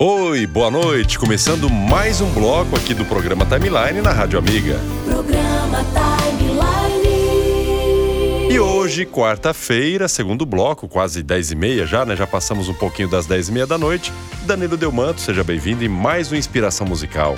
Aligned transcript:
Oi, 0.00 0.46
boa 0.46 0.70
noite. 0.70 1.18
Começando 1.18 1.68
mais 1.68 2.20
um 2.20 2.30
bloco 2.30 2.76
aqui 2.76 2.94
do 2.94 3.04
programa 3.04 3.44
Timeline 3.44 4.00
na 4.00 4.12
Rádio 4.12 4.38
Amiga. 4.38 4.78
Programa 5.04 5.84
Timeline. 6.38 7.08
E 8.48 8.60
hoje, 8.60 9.04
quarta-feira, 9.04 10.06
segundo 10.06 10.46
bloco, 10.46 10.86
quase 10.86 11.20
10 11.20 11.50
e 11.50 11.56
meia 11.56 11.84
já, 11.84 12.04
né? 12.04 12.14
Já 12.14 12.28
passamos 12.28 12.68
um 12.68 12.74
pouquinho 12.74 13.08
das 13.08 13.26
10 13.26 13.48
e 13.48 13.52
meia 13.52 13.66
da 13.66 13.76
noite. 13.76 14.12
Danilo 14.46 14.76
Delmanto, 14.76 15.20
seja 15.20 15.42
bem-vindo 15.42 15.84
em 15.84 15.88
mais 15.88 16.30
uma 16.30 16.38
Inspiração 16.38 16.86
Musical. 16.86 17.36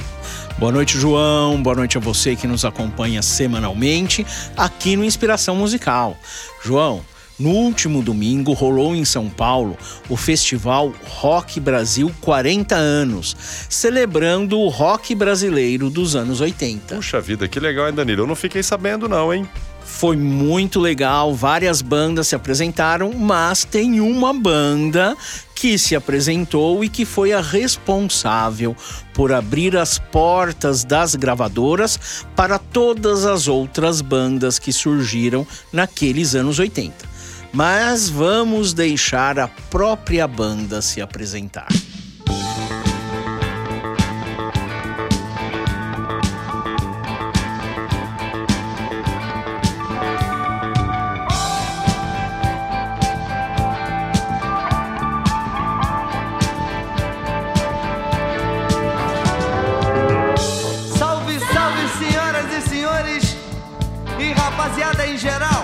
Boa 0.58 0.70
noite, 0.70 0.98
João. 0.98 1.62
Boa 1.62 1.76
noite 1.76 1.96
a 1.96 2.00
você 2.00 2.36
que 2.36 2.46
nos 2.46 2.66
acompanha 2.66 3.22
semanalmente 3.22 4.26
aqui 4.54 4.96
no 4.96 5.04
Inspiração 5.04 5.56
Musical. 5.56 6.14
João, 6.62 7.00
no 7.40 7.50
último 7.50 8.02
domingo 8.02 8.52
rolou 8.52 8.94
em 8.94 9.04
São 9.04 9.30
Paulo 9.30 9.76
o 10.10 10.16
festival 10.16 10.92
Rock 11.04 11.58
Brasil 11.58 12.14
40 12.20 12.74
anos, 12.76 13.34
celebrando 13.68 14.60
o 14.60 14.68
rock 14.68 15.14
brasileiro 15.14 15.88
dos 15.88 16.14
anos 16.14 16.42
80. 16.42 16.96
Puxa 16.96 17.20
vida, 17.20 17.48
que 17.48 17.58
legal, 17.58 17.88
hein, 17.88 17.94
Danilo? 17.94 18.22
Eu 18.22 18.26
não 18.26 18.36
fiquei 18.36 18.62
sabendo, 18.62 19.08
não, 19.08 19.32
hein? 19.32 19.48
Foi 19.82 20.16
muito 20.16 20.78
legal, 20.78 21.34
várias 21.34 21.82
bandas 21.82 22.28
se 22.28 22.34
apresentaram, 22.34 23.12
mas 23.12 23.64
tem 23.64 24.00
uma 24.00 24.32
banda 24.32 25.16
que 25.54 25.76
se 25.78 25.96
apresentou 25.96 26.84
e 26.84 26.88
que 26.88 27.04
foi 27.04 27.32
a 27.32 27.40
responsável 27.40 28.76
por 29.12 29.32
abrir 29.32 29.76
as 29.76 29.98
portas 29.98 30.84
das 30.84 31.14
gravadoras 31.14 32.24
para 32.36 32.58
todas 32.58 33.26
as 33.26 33.48
outras 33.48 34.00
bandas 34.00 34.58
que 34.58 34.72
surgiram 34.72 35.46
naqueles 35.72 36.34
anos 36.34 36.58
80 36.58 37.09
mas 37.52 38.08
vamos 38.08 38.72
deixar 38.72 39.38
a 39.38 39.48
própria 39.48 40.26
banda 40.26 40.80
se 40.80 41.00
apresentar. 41.00 41.68
Salve, 60.96 61.38
salve, 61.52 61.88
senhoras 61.98 62.52
e 62.52 62.68
senhores 62.68 63.36
e 64.18 64.32
rapaziada 64.32 65.06
em 65.06 65.18
geral. 65.18 65.59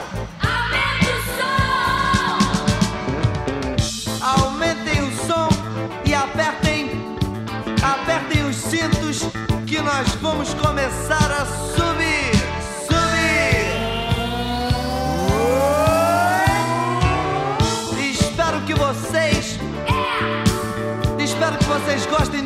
Vocês 21.87 22.05
gostem 22.07 22.46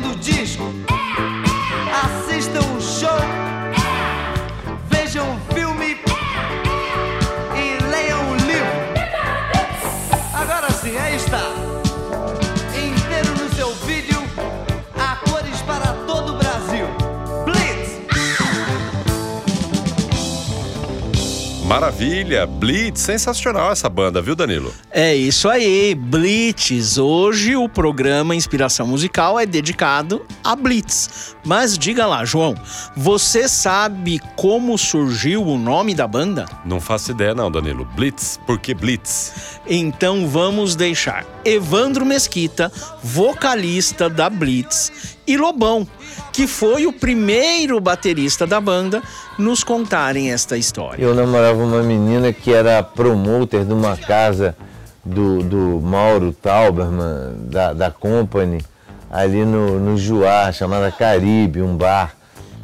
Maravilha, 21.71 22.45
Blitz, 22.45 22.99
sensacional 22.99 23.71
essa 23.71 23.87
banda, 23.87 24.21
viu, 24.21 24.35
Danilo? 24.35 24.73
É 24.91 25.15
isso 25.15 25.47
aí, 25.47 25.95
Blitz. 25.95 26.97
Hoje 26.97 27.55
o 27.55 27.69
programa 27.69 28.35
Inspiração 28.35 28.85
Musical 28.85 29.39
é 29.39 29.45
dedicado 29.45 30.25
a 30.43 30.53
Blitz. 30.53 31.33
Mas 31.45 31.77
diga 31.77 32.05
lá, 32.05 32.25
João, 32.25 32.55
você 32.93 33.47
sabe 33.47 34.19
como 34.35 34.77
surgiu 34.77 35.47
o 35.47 35.57
nome 35.57 35.95
da 35.95 36.05
banda? 36.05 36.45
Não 36.65 36.81
faço 36.81 37.11
ideia, 37.11 37.33
não, 37.33 37.49
Danilo. 37.49 37.85
Blitz, 37.95 38.37
por 38.45 38.59
que 38.59 38.73
Blitz? 38.73 39.61
Então 39.65 40.27
vamos 40.27 40.75
deixar 40.75 41.25
Evandro 41.45 42.05
Mesquita, 42.05 42.69
vocalista 43.01 44.09
da 44.09 44.29
Blitz, 44.29 45.17
e 45.25 45.37
Lobão, 45.37 45.87
que 46.33 46.47
foi 46.47 46.85
o 46.85 46.91
primeiro 46.91 47.79
baterista 47.79 48.45
da 48.45 48.59
banda, 48.59 49.01
nos 49.37 49.63
contarem 49.63 50.31
esta 50.31 50.57
história. 50.57 51.01
Eu 51.01 51.15
namorava 51.15 51.60
uma 51.63 51.81
menina 51.83 52.31
que 52.33 52.53
era 52.53 52.81
promoter 52.83 53.65
de 53.65 53.73
uma 53.73 53.95
casa 53.95 54.55
do, 55.03 55.43
do 55.43 55.81
Mauro 55.81 56.31
Tauberman, 56.31 57.35
da, 57.49 57.73
da 57.73 57.91
Company, 57.91 58.63
ali 59.09 59.43
no, 59.43 59.79
no 59.79 59.97
Juá, 59.97 60.51
chamada 60.51 60.91
Caribe, 60.91 61.61
um 61.61 61.75
bar, 61.75 62.13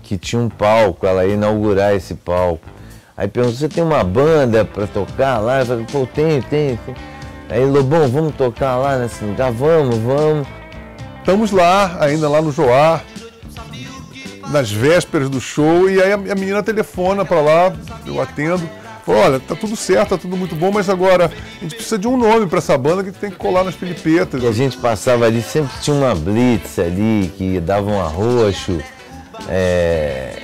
que 0.03 0.17
tinha 0.17 0.41
um 0.41 0.49
palco, 0.49 1.05
ela 1.05 1.25
ia 1.25 1.33
inaugurar 1.33 1.93
esse 1.93 2.15
palco. 2.15 2.65
Aí 3.15 3.27
perguntou, 3.27 3.57
você 3.57 3.67
tem 3.67 3.83
uma 3.83 4.03
banda 4.03 4.63
para 4.63 4.85
tocar 4.85 5.39
lá? 5.39 5.59
Eu 5.59 5.65
falei, 5.65 5.85
pô, 5.91 6.07
tenho, 6.13 6.43
tenho, 6.43 6.77
tenho. 6.85 6.97
Aí, 7.49 7.65
Lobão, 7.65 8.07
vamos 8.07 8.35
tocar 8.35 8.77
lá 8.77 8.97
nesse 8.97 9.23
lugar? 9.23 9.51
Vamos, 9.51 9.97
vamos. 9.97 10.47
Estamos 11.19 11.51
lá, 11.51 11.97
ainda 11.99 12.29
lá 12.29 12.41
no 12.41 12.51
Joar, 12.51 13.03
nas 14.49 14.71
vésperas 14.71 15.29
do 15.29 15.41
show, 15.41 15.89
e 15.89 16.01
aí 16.01 16.13
a 16.13 16.17
menina 16.17 16.63
telefona 16.63 17.25
para 17.25 17.41
lá, 17.41 17.73
eu 18.05 18.21
atendo. 18.21 18.69
Olha, 19.07 19.39
tá 19.39 19.55
tudo 19.55 19.75
certo, 19.75 20.09
tá 20.09 20.17
tudo 20.17 20.35
muito 20.35 20.55
bom, 20.55 20.69
mas 20.71 20.89
agora 20.89 21.31
a 21.59 21.63
gente 21.63 21.75
precisa 21.75 21.97
de 21.97 22.07
um 22.07 22.17
nome 22.17 22.45
para 22.45 22.57
essa 22.59 22.77
banda 22.77 23.03
que 23.03 23.11
tem 23.11 23.29
que 23.31 23.37
colar 23.37 23.63
nas 23.63 23.73
filipetas. 23.75 24.43
E 24.43 24.47
a 24.47 24.51
gente 24.51 24.77
passava 24.77 25.25
ali, 25.25 25.41
sempre 25.41 25.71
tinha 25.81 25.95
uma 25.95 26.13
blitz 26.13 26.77
ali 26.77 27.31
que 27.37 27.59
dava 27.61 27.89
um 27.89 27.99
arroxo. 28.01 28.79
é, 29.47 30.39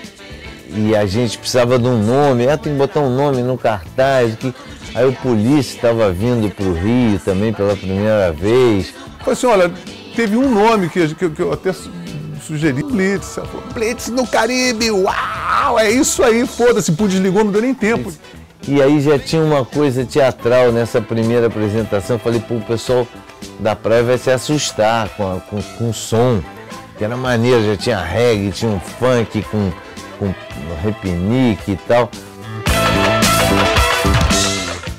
e 0.69 0.95
a 0.95 1.05
gente 1.05 1.37
precisava 1.37 1.77
de 1.77 1.87
um 1.87 2.01
nome, 2.03 2.47
ah, 2.47 2.57
tem 2.57 2.73
que 2.73 2.79
botar 2.79 2.99
um 3.01 3.15
nome 3.15 3.41
no 3.43 3.57
cartaz. 3.57 4.35
Que... 4.35 4.53
Aí 4.95 5.05
o 5.05 5.13
polícia 5.13 5.75
estava 5.75 6.11
vindo 6.11 6.49
para 6.49 6.65
o 6.65 6.73
Rio 6.73 7.19
também 7.19 7.51
pela 7.53 7.75
primeira 7.75 8.31
vez. 8.31 8.93
Falei 9.19 9.33
assim, 9.33 9.47
olha, 9.47 9.71
teve 10.15 10.35
um 10.37 10.49
nome 10.49 10.89
que, 10.89 11.13
que- 11.15 11.29
que 11.29 11.41
eu 11.41 11.51
até 11.51 11.73
su- 11.73 11.91
sugeri, 12.45 12.81
Blitz. 12.83 13.37
Ela 13.37 13.47
falou, 13.47 13.63
Blitz 13.73 14.07
no 14.09 14.25
Caribe, 14.25 14.89
uau, 14.91 15.79
é 15.79 15.89
isso 15.91 16.23
aí, 16.23 16.45
foda-se, 16.47 16.91
pô, 16.91 17.07
desligou, 17.07 17.43
não 17.43 17.51
deu 17.51 17.61
nem 17.61 17.73
tempo. 17.73 18.11
E 18.67 18.81
aí 18.81 19.01
já 19.01 19.19
tinha 19.19 19.41
uma 19.43 19.65
coisa 19.65 20.05
teatral 20.05 20.71
nessa 20.71 21.01
primeira 21.01 21.47
apresentação. 21.47 22.15
Eu 22.15 22.19
Falei, 22.19 22.39
pô, 22.39 22.55
o 22.55 22.61
pessoal 22.61 23.05
da 23.59 23.75
praia 23.75 24.03
vai 24.03 24.17
se 24.17 24.31
assustar 24.31 25.09
com, 25.09 25.31
a- 25.35 25.39
com, 25.41 25.61
com 25.61 25.89
o 25.89 25.93
som. 25.93 26.41
Que 26.97 27.03
era 27.03 27.17
maneiro, 27.17 27.65
já 27.65 27.75
tinha 27.75 27.99
reggae, 27.99 28.51
tinha 28.51 28.71
um 28.71 28.79
funk 28.79 29.41
com, 29.51 29.71
com 30.19 30.33
repinique 30.81 31.71
e 31.71 31.75
tal. 31.75 32.09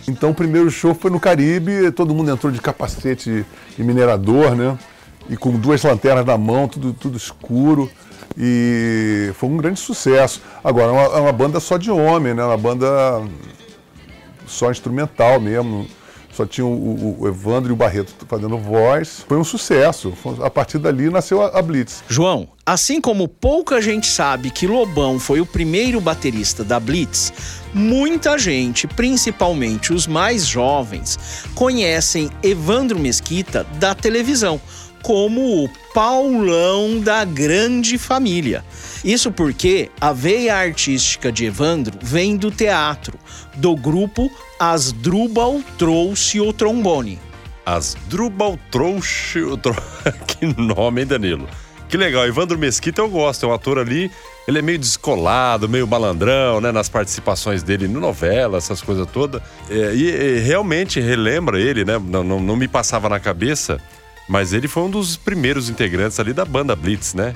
Então 0.07 0.31
o 0.31 0.35
primeiro 0.35 0.71
show 0.71 0.95
foi 0.95 1.11
no 1.11 1.19
Caribe, 1.19 1.91
todo 1.93 2.15
mundo 2.15 2.31
entrou 2.31 2.53
de 2.53 2.61
capacete 2.61 3.45
de 3.77 3.83
minerador, 3.85 4.55
né? 4.55 4.77
E 5.31 5.37
com 5.37 5.53
duas 5.53 5.83
lanternas 5.83 6.27
na 6.27 6.37
mão, 6.37 6.69
tudo, 6.69 6.93
tudo 6.93 7.17
escuro. 7.17 7.91
E 8.37 9.31
foi 9.35 9.49
um 9.49 9.57
grande 9.57 9.79
sucesso. 9.81 10.41
Agora, 10.63 10.87
é 10.89 10.91
uma, 10.93 11.03
é 11.19 11.21
uma 11.21 11.33
banda 11.33 11.61
só 11.61 11.77
de 11.77 11.91
homem, 11.91 12.35
né? 12.35 12.45
Uma 12.45 12.57
banda 12.59 12.87
só 14.47 14.71
instrumental 14.71 15.41
mesmo. 15.41 15.87
Só 16.33 16.45
tinha 16.45 16.67
o, 16.67 17.21
o- 17.21 17.29
Evandro 17.29 17.71
e 17.71 17.73
o 17.73 17.77
Barreto 17.77 18.13
fazendo 18.27 18.59
voz. 18.59 19.25
Foi 19.29 19.39
um 19.39 19.45
sucesso. 19.45 20.13
A 20.43 20.51
partir 20.51 20.79
dali 20.79 21.09
nasceu 21.09 21.41
a, 21.41 21.57
a 21.57 21.63
Blitz. 21.63 22.03
João, 22.09 22.49
assim 22.67 23.01
como 23.01 23.29
pouca 23.29 23.81
gente 23.81 24.09
sabe 24.09 24.51
que 24.51 24.67
Lobão 24.67 25.21
foi 25.21 25.41
o 25.41 25.47
primeiro 25.47 26.01
baterista 26.01 26.65
da 26.65 26.81
Blitz, 26.81 27.33
muita 27.73 28.37
gente, 28.37 28.89
principalmente 28.89 29.93
os 29.93 30.09
mais 30.09 30.45
jovens, 30.45 31.17
conhecem 31.55 32.29
Evandro 32.43 32.99
Mesquita 32.99 33.65
da 33.79 33.95
televisão, 33.95 34.61
como 35.05 35.63
o 35.63 35.69
Paulão 35.93 36.99
da 36.99 37.27
Grande 37.27 37.99
Família. 37.99 38.65
Isso 39.05 39.31
porque 39.31 39.91
a 40.01 40.15
veia 40.15 40.57
artística 40.57 41.31
de 41.31 41.45
Evandro 41.45 41.99
vem 42.03 42.39
do 42.39 42.51
teatro, 42.51 43.19
do 43.55 43.77
grupo 43.77 44.31
Asdrubal 44.59 45.61
trouxe 45.77 46.41
o 46.41 46.55
trombone. 46.55 47.21
Asdrubal 47.67 48.59
trouxe 48.71 49.41
o 49.41 49.59
tro... 49.59 49.77
que 50.27 50.47
nome, 50.59 51.03
hein, 51.03 51.07
Danilo? 51.07 51.47
Que 51.87 51.99
legal, 51.99 52.27
Evandro 52.27 52.59
Mesquita 52.59 53.03
eu 53.03 53.09
gosto, 53.09 53.45
é 53.45 53.49
um 53.51 53.53
ator 53.53 53.79
ali, 53.79 54.11
ele 54.49 54.59
é 54.59 54.63
meio 54.63 54.79
descolado, 54.79 55.69
meio 55.69 55.87
malandrão, 55.87 56.63
né, 56.63 56.73
nas 56.73 56.89
participações 56.89 57.63
dele 57.63 57.87
no 57.87 58.01
novela, 58.01 58.57
essas 58.57 58.81
coisas 58.81 59.07
todas. 59.13 59.43
É, 59.69 59.95
e, 59.95 60.09
e 60.09 60.39
realmente 60.41 60.99
relembra 60.99 61.61
ele, 61.61 61.85
né, 61.85 62.01
não, 62.03 62.25
não, 62.25 62.41
não 62.41 62.57
me 62.57 62.67
passava 62.67 63.11
na 63.11 63.21
cabeça 63.21 63.79
Mas 64.29 64.53
ele 64.53 64.69
foi 64.69 64.83
um 64.85 64.91
dos 64.91 65.17
primeiros 65.17 65.69
integrantes 65.69 66.19
ali 66.19 66.33
da 66.33 66.45
banda 66.45 66.75
Blitz, 66.75 67.15
né? 67.15 67.35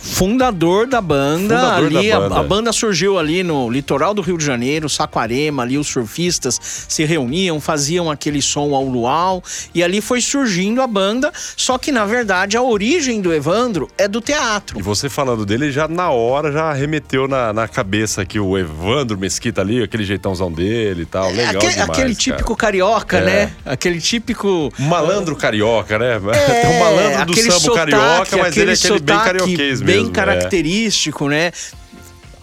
Fundador 0.00 0.86
da 0.86 1.00
banda. 1.00 1.58
Fundador 1.58 1.86
ali, 1.98 2.08
da 2.10 2.16
a- 2.16 2.20
banda. 2.20 2.40
A, 2.40 2.42
banda 2.42 2.72
surgiu 2.72 3.18
ali 3.18 3.42
no 3.42 3.68
litoral 3.70 4.14
do 4.14 4.22
Rio 4.22 4.36
de 4.38 4.44
Janeiro, 4.44 4.88
Saquarema, 4.88 5.62
ali 5.62 5.78
os 5.78 5.86
surfistas 5.88 6.58
se 6.88 7.04
reuniam, 7.04 7.60
faziam 7.60 8.10
aquele 8.10 8.40
som 8.42 8.74
ao 8.74 8.84
luau 8.84 9.42
e 9.74 9.82
ali 9.82 10.00
foi 10.00 10.20
surgindo 10.20 10.80
a 10.82 10.86
banda. 10.86 11.32
Só 11.56 11.78
que 11.78 11.90
na 11.92 12.04
verdade 12.04 12.56
a 12.56 12.62
origem 12.62 13.20
do 13.20 13.32
Evandro 13.32 13.88
é 13.98 14.06
do 14.08 14.20
teatro. 14.20 14.78
E 14.78 14.82
você 14.82 15.08
falando 15.08 15.44
dele, 15.46 15.70
já 15.72 15.86
na 15.88 16.10
hora 16.10 16.50
já 16.52 16.72
remeteu 16.72 17.26
na, 17.28 17.52
na 17.52 17.68
cabeça 17.68 18.22
aqui 18.22 18.38
o 18.38 18.56
Evandro 18.56 19.18
Mesquita 19.18 19.60
ali, 19.60 19.82
aquele 19.82 20.04
jeitãozão 20.04 20.50
dele 20.52 21.02
e 21.02 21.06
tal. 21.06 21.30
Legal 21.30 21.44
É, 21.46 21.48
Aque- 21.56 21.58
demais, 21.68 21.80
aquele 21.90 22.14
cara. 22.14 22.14
típico 22.14 22.56
carioca, 22.56 23.18
É. 23.18 23.24
né? 23.24 23.52
Aquele 23.64 24.00
típico 24.00 24.72
Malandro 24.78 25.36
carioca, 25.36 25.98
né? 25.98 26.16
É, 26.36 26.60
Tem 26.62 26.76
o 26.76 26.80
malandro 26.80 27.26
do 27.26 27.32
aquele 27.32 27.50
samba 27.50 27.60
sotaque, 27.60 27.90
carioca, 27.90 28.36
mas 28.36 28.56
ele 28.56 28.70
é 28.70 28.74
aquele 28.74 29.00
bem 29.00 29.16
sotaque 29.16 29.24
carioquês 29.24 29.80
bem 29.86 29.96
mesmo. 29.96 30.10
é. 30.10 30.12
característico, 30.14 31.28
né? 31.28 31.52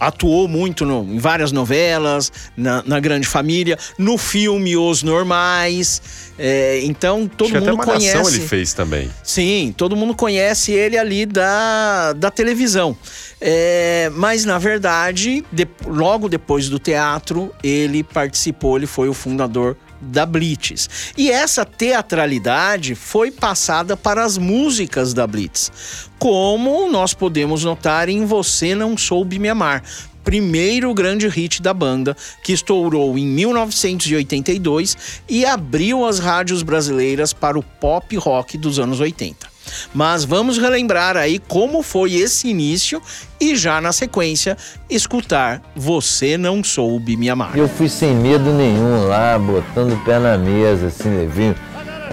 Atuou 0.00 0.48
muito 0.48 0.84
no- 0.84 1.04
em 1.14 1.18
várias 1.18 1.52
novelas, 1.52 2.30
na, 2.56 2.82
na 2.84 2.98
Grande 3.00 3.26
Família, 3.28 3.78
no 3.96 4.18
filme 4.18 4.76
Os 4.76 5.02
Normais. 5.04 6.02
é, 6.36 6.80
então 6.82 7.28
todo 7.28 7.46
Acho 7.46 7.52
que 7.52 7.58
até 7.58 7.70
mundo 7.70 7.86
Malhação 7.86 8.22
conhece. 8.22 8.36
ele 8.38 8.46
fez 8.48 8.72
também. 8.74 9.08
Sim, 9.22 9.72
todo 9.76 9.94
mundo 9.94 10.14
conhece 10.14 10.72
ele 10.72 10.98
ali 10.98 11.24
da, 11.24 12.12
da 12.12 12.30
televisão. 12.30 12.94
É, 13.40 14.10
mas, 14.14 14.44
na 14.44 14.58
verdade, 14.58 15.44
de- 15.52 15.68
logo 15.86 16.28
depois 16.28 16.68
do 16.68 16.78
teatro, 16.78 17.54
ele 17.62 18.02
participou, 18.02 18.76
ele 18.76 18.86
foi 18.86 19.08
o 19.08 19.14
fundador 19.14 19.76
da 20.04 20.24
Blitz. 20.26 21.12
E 21.16 21.30
essa 21.30 21.64
teatralidade 21.64 22.94
foi 22.94 23.30
passada 23.30 23.96
para 23.96 24.24
as 24.24 24.38
músicas 24.38 25.12
da 25.12 25.26
Blitz. 25.26 25.72
Como 26.18 26.90
nós 26.90 27.14
podemos 27.14 27.64
notar 27.64 28.08
em 28.08 28.24
Você 28.24 28.74
Não 28.74 28.96
Soube 28.96 29.38
Me 29.38 29.48
Amar. 29.48 29.82
Primeiro 30.22 30.94
grande 30.94 31.28
hit 31.28 31.60
da 31.60 31.74
banda, 31.74 32.16
que 32.42 32.52
estourou 32.52 33.18
em 33.18 33.26
1982 33.26 34.96
e 35.28 35.44
abriu 35.44 36.06
as 36.06 36.18
rádios 36.18 36.62
brasileiras 36.62 37.34
para 37.34 37.58
o 37.58 37.62
pop 37.62 38.16
rock 38.16 38.56
dos 38.56 38.78
anos 38.78 39.00
80. 39.00 39.53
Mas 39.92 40.24
vamos 40.24 40.58
relembrar 40.58 41.16
aí 41.16 41.38
como 41.38 41.82
foi 41.82 42.14
esse 42.14 42.48
início 42.48 43.00
e 43.40 43.56
já 43.56 43.80
na 43.80 43.92
sequência 43.92 44.56
escutar 44.88 45.62
Você 45.74 46.36
Não 46.36 46.62
Soube 46.62 47.16
Me 47.16 47.28
Amar. 47.30 47.56
Eu 47.56 47.68
fui 47.68 47.88
sem 47.88 48.14
medo 48.14 48.52
nenhum 48.52 49.06
lá, 49.06 49.38
botando 49.38 49.92
o 49.92 50.04
pé 50.04 50.18
na 50.18 50.36
mesa, 50.38 50.86
assim, 50.86 51.16
levei 51.16 51.54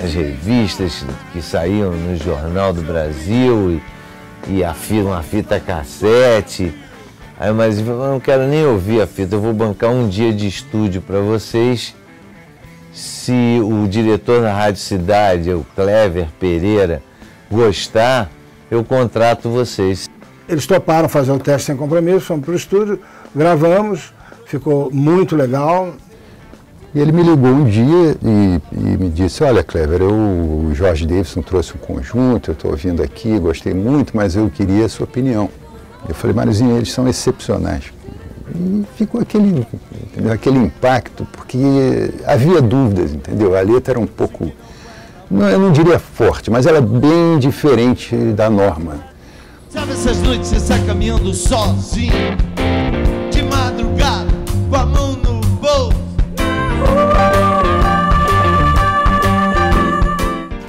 as 0.03 0.13
revistas 0.13 1.05
que 1.31 1.41
saíam 1.41 1.91
no 1.91 2.17
Jornal 2.17 2.73
do 2.73 2.81
Brasil 2.81 3.79
e, 4.47 4.57
e 4.57 4.63
a 4.63 4.73
fita, 4.73 5.03
uma 5.03 5.23
fita 5.23 5.59
cassete. 5.59 6.73
Aí 7.39 7.49
falou, 7.83 8.05
eu 8.05 8.11
não 8.11 8.19
quero 8.19 8.47
nem 8.47 8.65
ouvir 8.65 9.01
a 9.01 9.07
fita, 9.07 9.35
eu 9.35 9.41
vou 9.41 9.53
bancar 9.53 9.89
um 9.91 10.07
dia 10.07 10.33
de 10.33 10.47
estúdio 10.47 11.01
para 11.01 11.19
vocês. 11.19 11.95
Se 12.93 13.59
o 13.63 13.87
diretor 13.87 14.41
da 14.41 14.53
Rádio 14.53 14.81
Cidade, 14.81 15.51
o 15.51 15.65
Clever 15.75 16.27
Pereira, 16.39 17.01
gostar, 17.51 18.29
eu 18.69 18.83
contrato 18.83 19.49
vocês. 19.49 20.09
Eles 20.47 20.65
toparam 20.65 21.09
fazer 21.09 21.31
o 21.31 21.39
teste 21.39 21.67
sem 21.67 21.77
compromisso, 21.77 22.21
fomos 22.21 22.45
para 22.45 22.53
o 22.53 22.55
estúdio, 22.55 22.99
gravamos, 23.35 24.13
ficou 24.45 24.89
muito 24.91 25.35
legal. 25.35 25.93
E 26.93 26.99
ele 26.99 27.13
me 27.13 27.23
ligou 27.23 27.49
um 27.49 27.63
dia 27.63 28.17
e, 28.21 28.61
e 28.73 28.97
me 28.97 29.09
disse, 29.09 29.43
olha 29.43 29.63
Clever, 29.63 30.01
eu, 30.01 30.13
o 30.13 30.71
Jorge 30.73 31.05
Davidson 31.05 31.41
trouxe 31.41 31.73
um 31.73 31.77
conjunto, 31.77 32.51
eu 32.51 32.53
estou 32.53 32.71
ouvindo 32.71 33.01
aqui, 33.01 33.39
gostei 33.39 33.73
muito, 33.73 34.15
mas 34.15 34.35
eu 34.35 34.49
queria 34.49 34.85
a 34.85 34.89
sua 34.89 35.05
opinião. 35.05 35.49
Eu 36.07 36.13
falei, 36.13 36.35
Marizinho, 36.35 36.75
eles 36.75 36.91
são 36.91 37.07
excepcionais. 37.07 37.93
E 38.53 38.83
ficou 38.97 39.21
aquele, 39.21 39.65
entendeu? 40.03 40.33
aquele 40.33 40.57
impacto, 40.59 41.25
porque 41.31 41.57
havia 42.25 42.61
dúvidas, 42.61 43.13
entendeu? 43.13 43.55
A 43.57 43.61
letra 43.61 43.93
era 43.93 43.99
um 43.99 44.07
pouco, 44.07 44.51
não, 45.31 45.49
eu 45.49 45.59
não 45.59 45.71
diria 45.71 45.97
forte, 45.99 46.51
mas 46.51 46.65
ela 46.65 46.77
é 46.79 46.81
bem 46.81 47.39
diferente 47.39 48.15
da 48.15 48.49
norma. 48.49 48.99
Sabe 49.69 49.93
essas 49.93 50.17
noites 50.21 50.49
você 50.49 50.59
sai 50.59 50.79
caminhando 50.85 51.33
sozinho, 51.33 52.11
de 53.31 53.41
madrugada, 53.43 54.27
com 54.69 54.75
a 54.75 54.85
mão 54.85 55.11
no 55.13 55.39
bolso? 55.57 55.97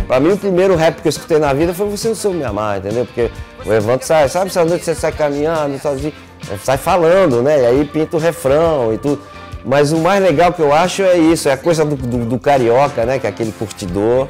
Pra 0.07 0.21
mim, 0.21 0.33
o 0.33 0.37
primeiro 0.37 0.77
rap 0.77 1.01
que 1.01 1.09
eu 1.09 1.11
escutei 1.11 1.39
na 1.39 1.53
vida 1.55 1.73
foi 1.73 1.89
Você 1.89 2.09
Não 2.09 2.15
Soube 2.15 2.37
Me 2.37 2.45
Amar, 2.45 2.79
entendeu? 2.79 3.07
Porque 3.07 3.31
o 3.65 3.73
Evandro 3.73 4.07
sai, 4.07 4.29
sabe 4.29 4.49
essa 4.49 4.63
noite 4.65 4.85
você 4.85 4.95
sai 4.95 5.11
caminhando, 5.11 5.81
sozinho, 5.81 6.13
sai 6.63 6.77
falando, 6.77 7.41
né? 7.43 7.63
E 7.63 7.67
aí 7.67 7.85
pinta 7.85 8.17
o 8.17 8.21
refrão 8.21 8.93
e 8.93 8.99
tudo. 8.99 9.21
Mas 9.65 9.91
o 9.91 9.99
mais 9.99 10.23
legal 10.23 10.53
que 10.53 10.61
eu 10.61 10.73
acho 10.73 11.03
é 11.03 11.17
isso, 11.17 11.49
é 11.49 11.53
a 11.53 11.57
coisa 11.57 11.85
do, 11.85 11.97
do- 11.97 12.25
do 12.27 12.39
carioca, 12.39 13.07
né? 13.07 13.19
Que 13.19 13.27
é 13.27 13.31
aquele 13.31 13.53
curtidor. 13.53 14.29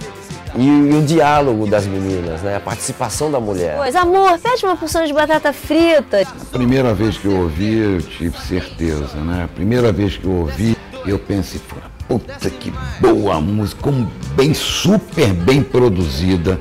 E, 0.55 0.67
e 0.67 0.95
o 0.95 1.03
diálogo 1.03 1.67
das 1.67 1.87
meninas, 1.87 2.43
né? 2.43 2.57
A 2.57 2.61
participação 2.61 3.31
da 3.31 3.41
mulher. 3.41 3.77
Pois, 3.79 3.97
amor, 3.97 4.39
pede 4.39 4.65
uma 4.65 4.77
porção 4.77 5.05
de 5.07 5.13
batata 5.13 5.53
frita. 5.53 6.27
Primeira 6.51 6.93
vez 6.93 7.17
que 7.17 7.27
eu 7.27 7.37
ouvi, 7.43 7.75
eu 7.75 8.03
tive 8.03 8.39
certeza, 8.39 9.17
né? 9.17 9.49
Primeira 9.55 9.93
vez 9.93 10.17
que 10.17 10.25
eu 10.25 10.33
ouvi, 10.33 10.77
eu 11.07 11.19
pensei, 11.19 11.61
puta 12.07 12.51
que 12.51 12.73
boa 13.01 13.41
música, 13.41 13.81
como 13.81 14.11
bem, 14.37 14.53
super 14.53 15.33
bem 15.33 15.63
produzida 15.63 16.61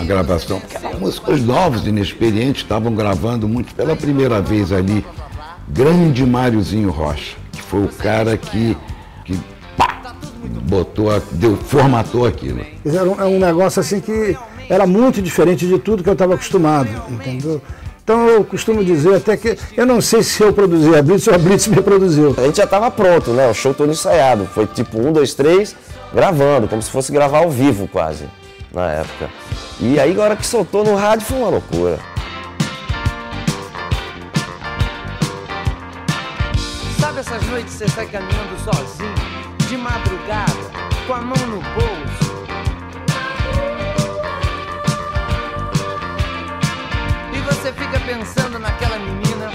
a 0.00 0.04
gravação. 0.04 0.58
Porque 0.60 0.76
eram 0.76 0.98
músicos 0.98 1.42
novos, 1.42 1.86
inexperientes, 1.86 2.62
estavam 2.62 2.94
gravando 2.94 3.46
muito 3.46 3.74
pela 3.74 3.94
primeira 3.94 4.40
vez 4.40 4.72
ali. 4.72 5.04
Grande 5.68 6.24
Máriozinho 6.26 6.90
Rocha, 6.90 7.36
que 7.52 7.62
foi 7.62 7.84
o 7.84 7.88
cara 7.88 8.36
que, 8.36 8.76
botou, 10.68 11.10
a- 11.10 11.20
deu, 11.32 11.56
formatou 11.56 12.26
aquilo. 12.26 12.64
Era 12.84 13.04
um, 13.04 13.20
é 13.20 13.24
um 13.24 13.38
negócio 13.38 13.80
assim 13.80 14.00
que 14.00 14.36
era 14.68 14.86
muito 14.86 15.20
diferente 15.20 15.66
de 15.66 15.78
tudo 15.78 16.02
que 16.02 16.08
eu 16.08 16.12
estava 16.14 16.34
acostumado, 16.34 16.88
entendeu? 17.08 17.60
Então 18.02 18.26
eu 18.28 18.44
costumo 18.44 18.84
dizer 18.84 19.16
até 19.16 19.36
que 19.36 19.56
eu 19.76 19.86
não 19.86 20.00
sei 20.00 20.22
se 20.22 20.42
eu 20.42 20.52
produzi 20.52 20.94
a 20.96 21.02
Blitz 21.02 21.28
ou 21.28 21.34
a 21.34 21.38
Blitz 21.38 21.68
me 21.68 21.80
produziu. 21.80 22.34
A 22.38 22.42
gente 22.42 22.56
já 22.56 22.66
tava 22.66 22.90
pronto, 22.90 23.30
né? 23.32 23.48
O 23.48 23.54
show 23.54 23.72
todo 23.72 23.90
ensaiado. 23.92 24.46
Foi 24.46 24.66
tipo 24.66 24.98
um, 24.98 25.12
dois, 25.12 25.32
três, 25.34 25.76
gravando, 26.12 26.66
como 26.66 26.82
se 26.82 26.90
fosse 26.90 27.12
gravar 27.12 27.38
ao 27.38 27.50
vivo 27.50 27.86
quase, 27.86 28.24
na 28.72 28.90
época. 28.90 29.28
E 29.80 29.98
aí, 30.00 30.18
a 30.18 30.22
hora 30.22 30.34
que 30.36 30.44
soltou 30.46 30.82
no 30.84 30.96
rádio, 30.96 31.24
foi 31.26 31.38
uma 31.38 31.50
loucura. 31.50 31.98
Sabe 36.98 37.20
essas 37.20 37.42
noites 37.46 37.72
você 37.74 37.88
sai 37.88 38.06
caminhando 38.06 38.56
sozinho, 38.64 39.14
de 39.70 39.76
madrugada, 39.76 40.52
com 41.06 41.14
a 41.14 41.20
mão 41.20 41.46
no 41.46 41.60
bolso? 41.60 42.44
E 47.32 47.38
você 47.38 47.72
fica 47.72 48.00
pensando 48.00 48.58
naquela 48.58 48.98
menina, 48.98 49.48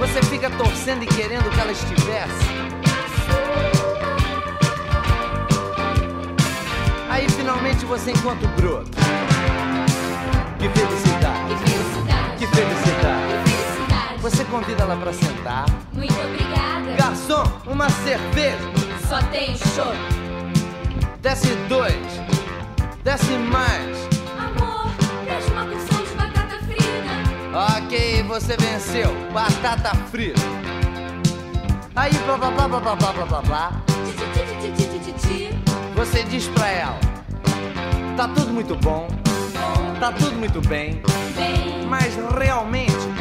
você 0.00 0.20
fica 0.24 0.50
torcendo 0.50 1.04
e 1.04 1.06
querendo 1.06 1.48
que 1.52 1.60
ela 1.60 1.70
estivesse. 1.70 2.50
Aí 7.08 7.28
finalmente 7.28 7.84
você 7.84 8.10
encontra 8.10 8.44
o 8.44 8.50
broto. 8.60 8.90
Que 10.58 10.68
felicidade, 10.68 11.46
Que 11.48 11.70
felicidade. 11.70 12.36
que 12.38 12.46
felicidade. 12.48 13.19
Você 14.30 14.44
convida 14.44 14.84
ela 14.84 14.96
pra 14.96 15.12
sentar. 15.12 15.66
Muito 15.92 16.14
obrigada. 16.14 16.92
Garçom, 16.96 17.42
uma 17.66 17.90
cerveja. 17.90 18.58
Só 19.08 19.20
tem 19.24 19.56
show. 19.56 19.92
Desce 21.20 21.48
dois. 21.68 21.96
Desce 23.02 23.32
mais. 23.32 23.96
Amor, 24.38 24.88
pede 25.24 25.50
uma 25.50 25.64
porção 25.64 26.02
de 26.04 26.14
batata 26.14 26.58
frita. 26.64 27.82
Ok, 27.82 28.22
você 28.22 28.56
venceu. 28.56 29.12
Batata 29.32 29.96
frita. 30.12 30.40
Aí, 31.96 32.12
blá 32.24 32.36
blá 32.36 32.50
blá 32.52 32.68
blá 32.68 32.80
blá 32.80 33.12
blá 33.12 33.24
blá 33.26 33.42
blá. 33.42 33.82
Você 35.96 36.22
diz 36.22 36.46
pra 36.46 36.68
ela: 36.68 37.00
Tá 38.16 38.28
tudo 38.28 38.52
muito 38.52 38.76
bom. 38.76 39.08
Tá 39.98 40.12
tudo 40.12 40.36
muito. 40.36 40.60
Bem, 40.68 41.02
Mas 41.88 42.14
realmente. 42.38 43.19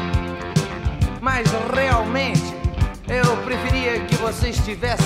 Mas 1.22 1.48
realmente. 1.74 2.58
Eu 3.08 3.38
preferia 3.38 4.00
que 4.06 4.16
você 4.18 4.50
estivesse. 4.50 5.04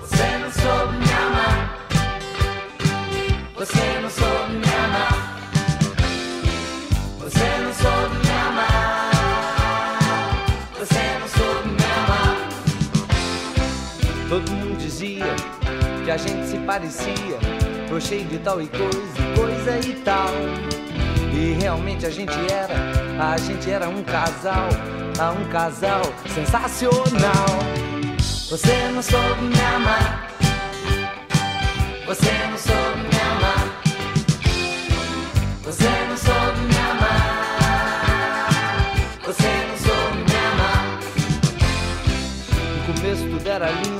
Você 0.00 0.38
não 0.38 0.50
soube 0.50 0.96
me 0.96 1.12
amar. 1.12 1.78
Você 3.54 4.00
não 4.00 4.10
soube 4.10 4.52
me 4.54 4.64
amar. 4.84 5.42
Você 7.18 7.44
não 7.62 7.72
soube 7.74 8.16
me 8.16 8.32
amar. 8.48 9.10
Você 10.78 11.18
não 11.20 11.28
soube 11.28 11.68
me 11.68 11.84
amar. 11.84 12.36
Todo 14.28 14.50
mundo 14.52 14.78
dizia 14.78 15.36
que 16.04 16.10
a 16.10 16.16
gente 16.16 16.48
se 16.48 16.58
parecia. 16.60 17.69
Tô 17.90 18.00
cheio 18.00 18.24
de 18.26 18.38
tal 18.38 18.62
e 18.62 18.68
coisa, 18.68 19.00
e 19.18 19.36
coisa 19.36 19.78
e 19.80 19.92
tal. 20.04 20.28
E 21.34 21.58
realmente 21.60 22.06
a 22.06 22.10
gente 22.10 22.32
era, 22.48 22.72
a 23.20 23.36
gente 23.36 23.68
era 23.68 23.88
um 23.88 24.04
casal, 24.04 24.68
ah, 25.18 25.32
um 25.32 25.48
casal 25.48 26.02
sensacional. 26.32 27.48
Você 28.48 28.88
não 28.94 29.02
soube 29.02 29.42
me 29.42 29.60
amar. 29.74 30.30
Você 32.06 32.30
não 32.48 32.56
soube 32.56 33.00
me 33.00 33.20
amar. 33.32 33.82
Você 35.64 35.88
não 36.08 36.16
soube 36.16 36.60
me 36.60 36.76
amar. 36.92 38.48
Você 39.26 39.48
não 39.68 39.76
soube 39.78 40.18
me 40.30 40.36
amar. 40.52 41.00
No 42.86 42.94
começo 42.94 43.22
tudo 43.28 43.48
era 43.48 43.68
lindo, 43.72 43.99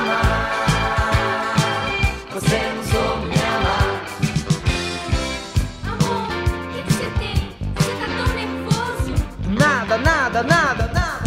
Nada, 10.43 10.87
nada, 10.87 10.91
nada, 10.93 11.21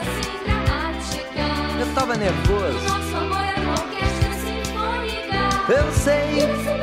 assim. 0.00 1.20
Eu 1.80 1.94
tava 1.94 2.14
nervoso. 2.16 2.78
nosso 2.84 3.16
amor 3.16 3.42
era 3.42 3.60
uma 3.60 3.72
orquestra 3.72 4.32
sinfônica. 4.34 5.36
Eu 5.68 5.92
sei. 5.92 6.81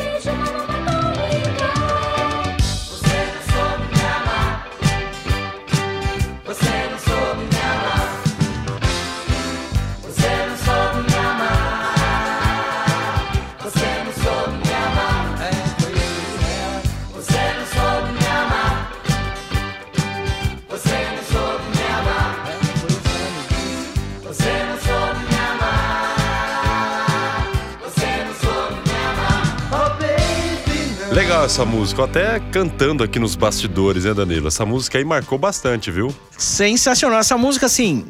Legal 31.30 31.46
essa 31.46 31.64
música, 31.64 32.06
até 32.06 32.40
cantando 32.52 33.04
aqui 33.04 33.20
nos 33.20 33.36
bastidores, 33.36 34.04
né, 34.04 34.16
Danilo? 34.16 34.48
Essa 34.48 34.66
música 34.66 34.98
aí 34.98 35.06
marcou 35.06 35.38
bastante, 35.38 35.92
viu? 35.92 36.12
Sensacional. 36.36 37.20
Essa 37.20 37.38
música, 37.38 37.68
assim, 37.68 38.04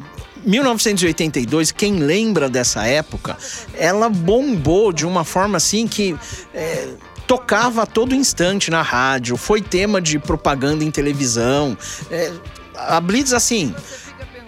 1982, 0.46 1.74
quem 1.74 1.98
lembra 1.98 2.48
dessa 2.48 2.88
época, 2.88 3.38
ela 3.74 4.08
bombou 4.08 4.94
de 4.94 5.06
uma 5.06 5.26
forma 5.26 5.58
assim 5.58 5.86
que. 5.86 6.16
é, 6.54 6.88
Tocava 7.28 7.84
a 7.84 7.86
todo 7.86 8.16
instante 8.16 8.72
na 8.72 8.82
rádio, 8.82 9.36
foi 9.36 9.62
tema 9.62 10.00
de 10.00 10.18
propaganda 10.18 10.86
em 10.86 10.90
televisão. 10.90 11.78
É, 12.10 12.32
a 12.74 13.02
Blitz, 13.02 13.34
assim, 13.34 13.76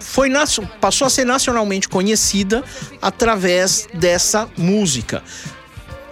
foi 0.00 0.30
passou 0.80 1.06
a 1.06 1.10
ser 1.10 1.26
nacionalmente 1.26 1.90
conhecida 1.90 2.64
através 3.02 3.86
dessa 3.92 4.48
música 4.56 5.22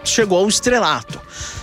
chegou 0.04 0.38
ao 0.38 0.48
estrelato. 0.48 1.20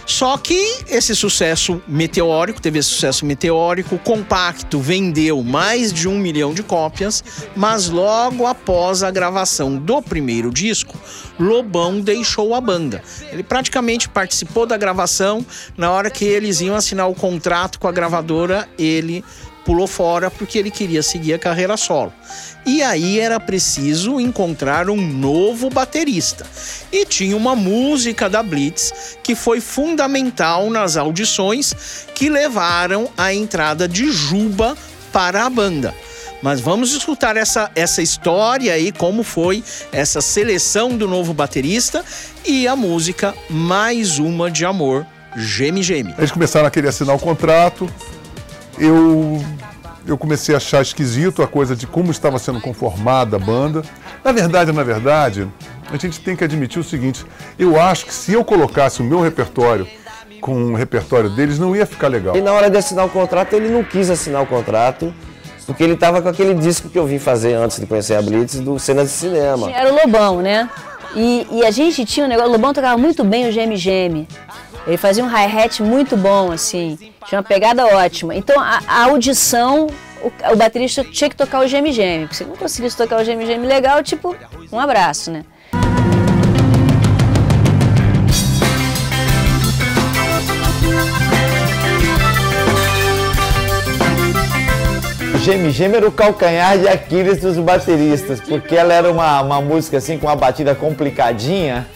Só 0.08 0.38
que 0.38 0.86
esse 0.88 1.14
sucesso 1.14 1.82
meteórico, 1.86 2.62
teve 2.62 2.80
esse 2.80 2.88
sucesso 2.88 3.26
meteórico, 3.26 3.96
o 3.96 4.00
compacto 4.00 4.80
vendeu 4.80 5.44
mais 5.44 5.92
de 5.92 6.08
um 6.08 6.18
milhão 6.18 6.54
de 6.54 6.64
cópias, 6.64 7.22
mas 7.54 7.90
logo 7.90 8.48
após 8.48 9.04
a 9.04 9.12
gravação 9.12 9.76
do 9.76 10.02
primeiro 10.02 10.50
disco, 10.50 10.98
Lobão 11.38 12.00
deixou 12.00 12.56
a 12.56 12.62
banda. 12.62 13.04
Ele 13.34 13.44
praticamente 13.44 14.08
participou 14.08 14.66
da 14.66 14.78
gravação, 14.78 15.46
na 15.78 15.92
hora 15.92 16.10
que 16.10 16.24
eles 16.24 16.62
iam 16.62 16.76
assinar 16.76 17.10
o 17.10 17.14
contrato 17.14 17.78
com 17.78 17.88
a 17.88 17.92
gravadora, 17.92 18.68
ele 18.80 19.26
pulou 19.68 19.86
fora 19.86 20.32
porque 20.32 20.58
ele 20.58 20.72
queria 20.72 21.04
seguir 21.04 21.34
a 21.34 21.38
carreira 21.38 21.76
solo. 21.76 22.14
E 22.66 22.82
aí 22.82 23.20
era 23.20 23.38
preciso 23.38 24.18
encontrar 24.18 24.90
um 24.90 24.96
novo 24.96 25.70
baterista. 25.70 26.46
E 26.90 27.06
tinha 27.06 27.36
uma 27.36 27.54
música 27.54 28.30
da 28.30 28.42
Blitz 28.42 29.18
que 29.22 29.36
foi 29.36 29.60
fundamental 29.60 30.70
nas 30.70 30.96
audições 30.96 32.08
que 32.16 32.30
levaram 32.30 33.10
à 33.18 33.34
entrada 33.34 33.90
de 33.90 34.10
Juba 34.10 34.78
para 35.12 35.46
a 35.46 35.50
banda. 35.50 35.94
Mas 36.42 36.62
vamos 36.62 36.94
escutar 36.94 37.36
essa, 37.36 37.70
essa 37.76 38.02
história 38.02 38.72
aí, 38.72 38.94
como 38.94 39.22
foi 39.22 39.62
essa 39.92 40.22
seleção 40.22 40.96
do 40.96 41.10
novo 41.10 41.34
baterista 41.34 42.06
e 42.46 42.70
a 42.70 42.76
música 42.76 43.36
Mais 43.50 44.18
Uma 44.18 44.50
de 44.50 44.64
Amor, 44.64 45.06
Geme 45.36 45.84
Geme. 45.84 46.16
Eles 46.18 46.32
começaram 46.32 46.68
a 46.68 46.72
querer 46.72 46.88
assinar 46.88 47.16
o 47.16 47.20
contrato. 47.20 47.92
Eu, 48.78 49.44
eu 50.06 50.18
comecei 50.18 50.54
a 50.54 50.58
achar 50.58 50.82
esquisito 50.82 51.42
a 51.42 51.48
coisa 51.48 51.76
de 51.76 51.88
como 51.88 52.12
estava 52.12 52.38
sendo 52.40 52.62
conformada 52.62 53.38
a 53.38 53.40
banda. 53.40 53.82
Na 54.24 54.32
verdade, 54.32 54.72
na 54.72 54.84
verdade, 54.84 55.48
a 55.92 55.98
gente 55.98 56.20
tem 56.20 56.36
que 56.36 56.44
admitir 56.44 56.80
o 56.80 56.84
seguinte: 56.84 57.26
eu 57.58 57.80
acho 57.80 58.06
que 58.06 58.14
se 58.14 58.34
eu 58.34 58.44
colocasse 58.44 59.02
o 59.02 59.04
meu 59.04 59.22
repertório 59.22 59.88
com 60.42 60.72
o 60.72 60.76
repertório 60.76 61.30
deles, 61.30 61.58
não 61.58 61.76
ia 61.76 61.86
ficar 61.86 62.08
legal. 62.08 62.36
E 62.36 62.42
na 62.42 62.52
hora 62.52 62.70
de 62.70 62.78
assinar 62.78 63.06
o 63.06 63.10
contrato, 63.10 63.54
ele 63.54 63.70
não 63.70 63.84
quis 63.84 64.10
assinar 64.10 64.42
o 64.44 64.46
contrato, 64.46 65.14
porque 65.66 65.84
ele 65.84 65.98
tava 65.98 66.22
com 66.22 66.30
aquele 66.30 66.54
disco 66.54 66.90
que 66.90 66.98
eu 66.98 67.06
vim 67.06 67.20
fazer 67.20 67.54
antes 67.56 67.80
de 67.80 67.86
conhecer 67.86 68.16
a 68.16 68.22
Blitz, 68.22 68.60
do 68.60 68.78
Cenas 68.78 69.08
de 69.08 69.14
Cinema. 69.14 69.72
Era 69.72 69.92
o 69.92 69.96
Lobão, 69.96 70.42
né? 70.42 70.70
E, 71.18 71.48
e 71.52 71.66
a 71.66 71.72
gente 71.72 72.06
tinha 72.06 72.28
um 72.28 72.30
negócio, 72.30 72.50
o 72.50 72.54
Lobão 72.54 72.72
tocava 72.72 72.96
muito 72.96 73.24
bem 73.24 73.48
o 73.48 73.52
geme-geme. 73.52 74.28
Ele 74.86 74.98
fazia 74.98 75.24
um 75.24 75.28
hi-hat 75.28 75.82
muito 75.82 76.16
bom, 76.16 76.52
assim. 76.52 76.96
Tinha 77.26 77.40
uma 77.40 77.44
pegada 77.44 77.88
ótima. 77.88 78.36
Então 78.36 78.58
a, 78.62 78.80
a 78.88 79.04
audição, 79.06 79.88
o, 80.22 80.54
o 80.54 80.56
baterista 80.56 81.04
tinha 81.04 81.28
que 81.28 81.36
tocar 81.36 81.62
o 81.62 81.68
geme-geme. 81.68 82.28
Porque 82.28 82.36
se 82.36 82.46
não 82.46 82.56
conseguisse 82.56 82.96
tocar 82.96 83.20
o 83.20 83.26
geme-geme 83.26 83.66
legal, 83.66 84.04
tipo, 84.04 84.36
um 84.72 84.80
abraço, 84.80 85.32
né? 85.32 85.44
Geme 95.48 95.72
Geme 95.72 95.96
era 95.96 96.06
o 96.06 96.12
calcanhar 96.12 96.78
de 96.78 96.90
Aquiles 96.90 97.38
dos 97.40 97.56
bateristas, 97.58 98.42
porque 98.42 98.76
ela 98.76 98.94
era 98.94 99.10
uma, 99.10 99.40
uma 99.40 99.62
música 99.62 99.96
assim 99.98 100.18
com 100.18 100.28
uma 100.28 100.36
batida 100.36 100.76
complicadinha, 100.76 101.88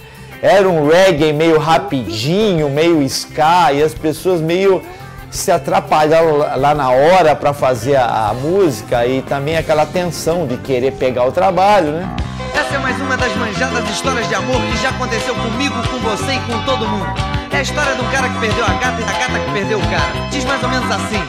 era 0.42 0.70
um 0.70 0.88
reggae 0.88 1.34
meio 1.34 1.60
rapidinho, 1.60 2.70
meio 2.70 3.02
ska, 3.02 3.74
e 3.74 3.84
as 3.84 3.94
pessoas 3.94 4.40
meio 4.40 4.82
se 5.30 5.52
atrapalharam 5.52 6.38
lá- 6.38 6.56
lá 6.56 6.74
na 6.74 6.92
hora 6.92 7.36
para 7.36 7.52
fazer 7.52 7.98
a, 7.98 8.30
a 8.30 8.34
música 8.34 9.06
e 9.06 9.22
também 9.22 9.58
aquela 9.58 9.86
tensão 9.86 10.48
de 10.48 10.56
querer 10.56 10.94
pegar 10.94 11.26
o 11.26 11.32
trabalho, 11.34 11.92
né? 11.92 12.10
Essa 12.56 12.76
é 12.76 12.78
mais 12.78 12.96
uma 13.02 13.18
das 13.18 13.36
manjadas 13.36 13.90
histórias 13.90 14.30
de 14.30 14.34
amor 14.36 14.62
que 14.62 14.78
já 14.82 14.92
aconteceu 14.92 15.36
comigo, 15.36 15.76
com 15.90 15.98
você 16.00 16.36
e 16.36 16.40
com 16.50 16.58
todo 16.64 16.88
mundo. 16.88 17.06
É 17.52 17.58
a 17.58 17.62
história 17.62 17.96
do 17.96 18.04
cara 18.14 18.30
que 18.30 18.40
perdeu 18.40 18.64
a 18.64 18.70
gata 18.76 19.02
e 19.02 19.04
da 19.04 19.12
gata 19.12 19.40
que 19.46 19.52
perdeu 19.52 19.78
o 19.78 19.82
cara. 19.90 20.30
Diz 20.32 20.46
mais 20.46 20.64
ou 20.64 20.70
menos 20.70 20.90
assim: 20.90 21.22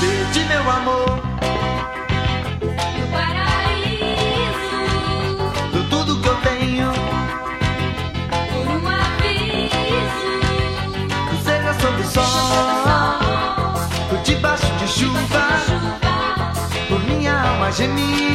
Perdi 0.00 0.44
meu 0.48 0.70
amor, 0.70 1.01
minha 17.72 17.88
alma 18.18 18.31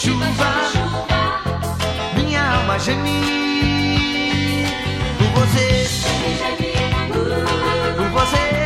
chuva, 0.00 0.24
minha 2.14 2.42
alma 2.54 2.78
geme 2.78 4.64
por 5.18 5.28
você, 5.40 5.86
por 7.98 8.08
você, 8.08 8.59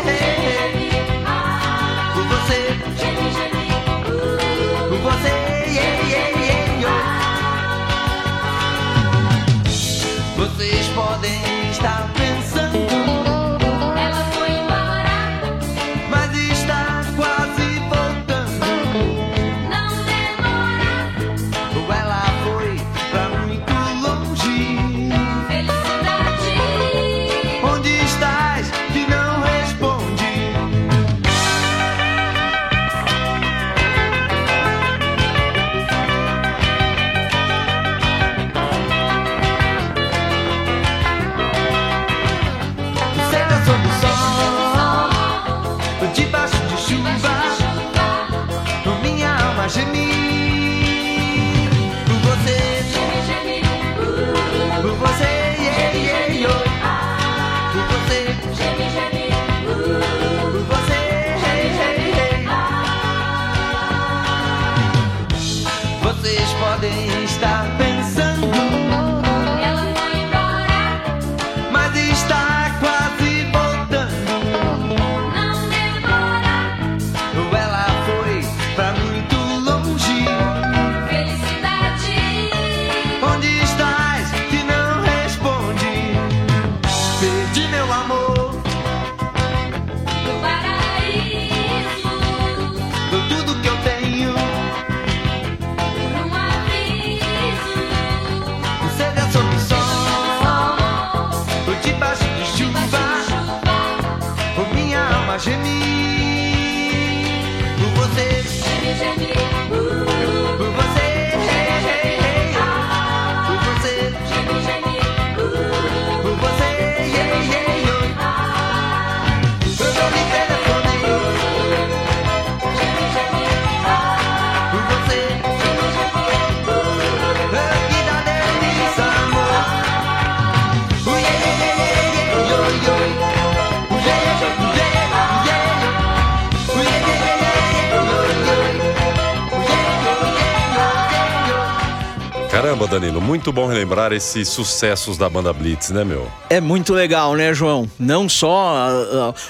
Caramba, 142.74 142.88
Danilo, 142.88 143.20
muito 143.20 143.52
bom 143.52 143.68
relembrar 143.68 144.12
esses 144.12 144.48
sucessos 144.48 145.16
da 145.16 145.28
banda 145.30 145.52
Blitz, 145.52 145.90
né, 145.90 146.02
meu? 146.02 146.26
É 146.50 146.60
muito 146.60 146.92
legal, 146.92 147.36
né, 147.36 147.54
João? 147.54 147.88
Não 148.00 148.28
só 148.28 148.74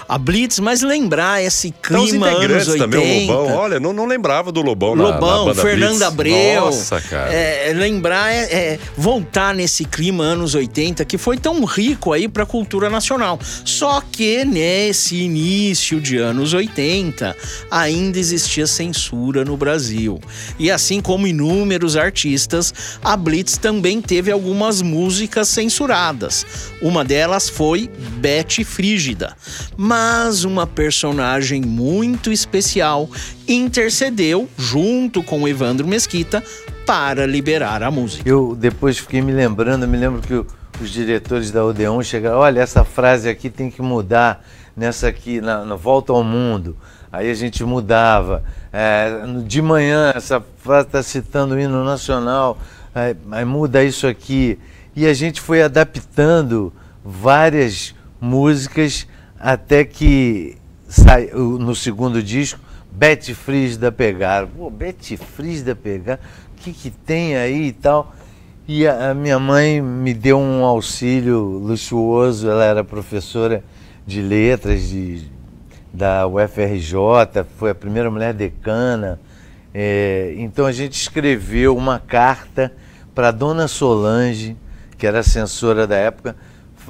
a, 0.08 0.14
a- 0.14 0.18
Blitz, 0.18 0.58
mas 0.58 0.82
lembrar 0.82 1.42
esse 1.42 1.68
Então, 1.68 2.02
os 2.02 2.10
clima 2.10 2.30
integrantes 2.30 2.68
anos 2.68 2.80
80. 2.80 2.84
também, 2.90 3.30
o 3.30 3.32
Lobão. 3.32 3.56
Olha, 3.56 3.80
não, 3.80 3.94
não 3.94 4.04
lembrava 4.04 4.52
do 4.52 4.60
Lobão, 4.60 4.94
na- 4.94 5.04
Lobão, 5.04 5.54
Fernando 5.54 5.90
Blitz. 5.92 6.02
Abreu. 6.02 6.60
Nossa, 6.66 7.00
cara. 7.00 7.32
É, 7.32 7.72
lembrar 7.74 8.30
é, 8.30 8.42
é 8.52 8.78
voltar 8.94 9.54
nesse 9.54 9.86
clima 9.86 10.22
anos 10.24 10.54
80 10.54 11.02
que 11.06 11.16
foi 11.16 11.38
tão 11.38 11.64
rico 11.64 12.12
aí 12.12 12.28
pra 12.28 12.44
cultura 12.44 12.90
nacional. 12.90 13.38
Só 13.64 14.02
que 14.12 14.44
nesse 14.44 15.16
início 15.16 15.98
de 15.98 16.18
anos 16.18 16.52
80 16.52 17.34
ainda 17.70 18.18
existia 18.18 18.66
censura 18.66 19.46
no 19.46 19.56
Brasil. 19.56 20.20
E 20.58 20.70
assim 20.70 21.00
como 21.00 21.26
inúmeros 21.26 21.96
artistas, 21.96 22.74
a 23.02 23.13
Blitz 23.16 23.56
também 23.56 24.00
teve 24.00 24.30
algumas 24.30 24.82
músicas 24.82 25.48
censuradas. 25.48 26.46
Uma 26.80 27.04
delas 27.04 27.48
foi 27.48 27.90
Bete 28.16 28.64
Frígida. 28.64 29.36
Mas 29.76 30.44
uma 30.44 30.66
personagem 30.66 31.62
muito 31.62 32.32
especial 32.32 33.08
intercedeu 33.46 34.48
junto 34.56 35.22
com 35.22 35.46
Evandro 35.46 35.86
Mesquita 35.86 36.42
para 36.86 37.26
liberar 37.26 37.82
a 37.82 37.90
música. 37.90 38.28
Eu 38.28 38.54
depois 38.54 38.98
fiquei 38.98 39.22
me 39.22 39.32
lembrando, 39.32 39.88
me 39.88 39.96
lembro 39.96 40.20
que 40.20 40.34
os 40.82 40.90
diretores 40.90 41.50
da 41.50 41.64
Odeon 41.64 42.02
chegaram, 42.02 42.38
olha, 42.38 42.60
essa 42.60 42.84
frase 42.84 43.28
aqui 43.28 43.48
tem 43.48 43.70
que 43.70 43.80
mudar 43.80 44.44
nessa 44.76 45.08
aqui, 45.08 45.40
na, 45.40 45.64
na 45.64 45.76
Volta 45.76 46.12
ao 46.12 46.24
Mundo. 46.24 46.76
Aí 47.12 47.30
a 47.30 47.34
gente 47.34 47.62
mudava. 47.62 48.42
É, 48.72 49.08
de 49.46 49.62
manhã, 49.62 50.12
essa 50.14 50.42
frase 50.58 50.88
está 50.88 51.02
citando 51.02 51.54
o 51.54 51.60
hino 51.60 51.84
nacional, 51.84 52.58
aí 52.94 53.44
muda 53.44 53.82
isso 53.82 54.06
aqui. 54.06 54.58
E 54.94 55.06
a 55.06 55.12
gente 55.12 55.40
foi 55.40 55.62
adaptando 55.62 56.72
várias 57.04 57.94
músicas 58.20 59.06
até 59.38 59.84
que 59.84 60.56
saiu 60.88 61.58
no 61.58 61.74
segundo 61.74 62.22
disco, 62.22 62.60
Bete 62.90 63.34
Frígida 63.34 63.90
Pegar. 63.90 64.46
Pô, 64.46 64.70
Bete 64.70 65.16
Frígida 65.16 65.74
Pegar, 65.74 66.20
o 66.52 66.62
que, 66.62 66.72
que 66.72 66.90
tem 66.90 67.36
aí 67.36 67.66
e 67.66 67.72
tal? 67.72 68.14
E 68.66 68.86
a, 68.86 69.10
a 69.10 69.14
minha 69.14 69.38
mãe 69.38 69.82
me 69.82 70.14
deu 70.14 70.38
um 70.38 70.64
auxílio 70.64 71.40
luxuoso, 71.40 72.48
ela 72.48 72.64
era 72.64 72.84
professora 72.84 73.64
de 74.06 74.22
letras 74.22 74.88
de, 74.88 75.28
da 75.92 76.26
UFRJ, 76.26 77.44
foi 77.58 77.70
a 77.70 77.74
primeira 77.74 78.10
mulher 78.10 78.32
decana. 78.32 79.20
É, 79.74 80.34
então 80.38 80.64
a 80.64 80.72
gente 80.72 80.94
escreveu 80.94 81.76
uma 81.76 81.98
carta 81.98 82.72
para 83.14 83.30
Dona 83.30 83.68
Solange, 83.68 84.56
que 84.98 85.06
era 85.06 85.22
censora 85.22 85.86
da 85.86 85.96
época. 85.96 86.36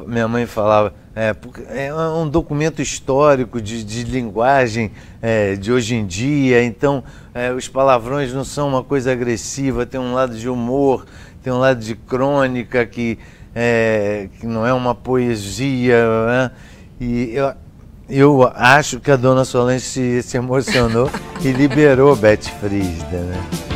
Minha 0.07 0.27
mãe 0.27 0.47
falava, 0.47 0.93
é, 1.15 1.35
é 1.69 1.95
um 1.95 2.29
documento 2.29 2.83
histórico 2.83 3.61
de, 3.61 3.85
de 3.85 4.03
linguagem 4.03 4.91
é, 5.23 5.55
de 5.55 5.71
hoje 5.71 5.95
em 5.95 6.05
dia, 6.05 6.65
então 6.65 7.05
é, 7.33 7.53
os 7.53 7.69
palavrões 7.69 8.33
não 8.33 8.45
são 8.45 8.69
uma 8.69 8.83
coisa 8.83 9.13
agressiva, 9.13 9.87
tem 9.87 10.01
um 10.01 10.13
lado 10.13 10.37
de 10.37 10.49
humor, 10.49 11.07
tem 11.43 11.53
um 11.53 11.59
lado 11.59 11.79
de 11.79 11.95
crônica 11.95 12.85
que, 12.87 13.19
é, 13.55 14.29
que 14.41 14.47
não 14.47 14.67
é 14.67 14.73
uma 14.73 14.95
poesia. 14.95 16.05
né? 16.27 16.51
E 17.01 17.35
eu, 17.35 17.53
eu 18.09 18.53
acho 18.55 18.99
que 18.99 19.11
a 19.11 19.17
dona 19.17 19.45
Solange 19.45 19.85
se, 19.85 20.23
se 20.23 20.37
emocionou 20.37 21.09
e 21.41 21.53
liberou 21.53 22.17
Beth 22.17 22.51
Frisda. 22.61 23.19
Né? 23.19 23.74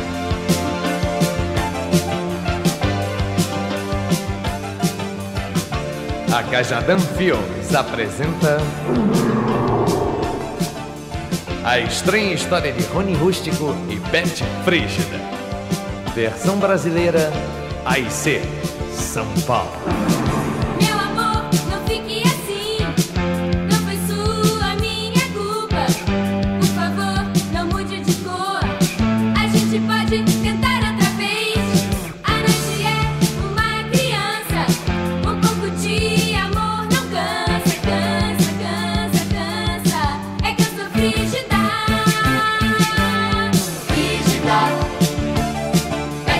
A 6.31 6.43
Cajadão 6.43 6.99
Filmes 6.99 7.73
apresenta 7.73 8.57
a 11.63 11.79
estranha 11.79 12.33
história 12.33 12.71
de 12.71 12.83
Rony 12.83 13.15
Rústico 13.15 13.75
e 13.89 13.95
Beth 14.11 14.45
Frígida. 14.63 15.19
Versão 16.13 16.57
brasileira 16.59 17.31
AIC 17.83 18.41
São 18.95 19.25
Paulo. 19.47 19.71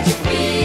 We. 0.09 0.58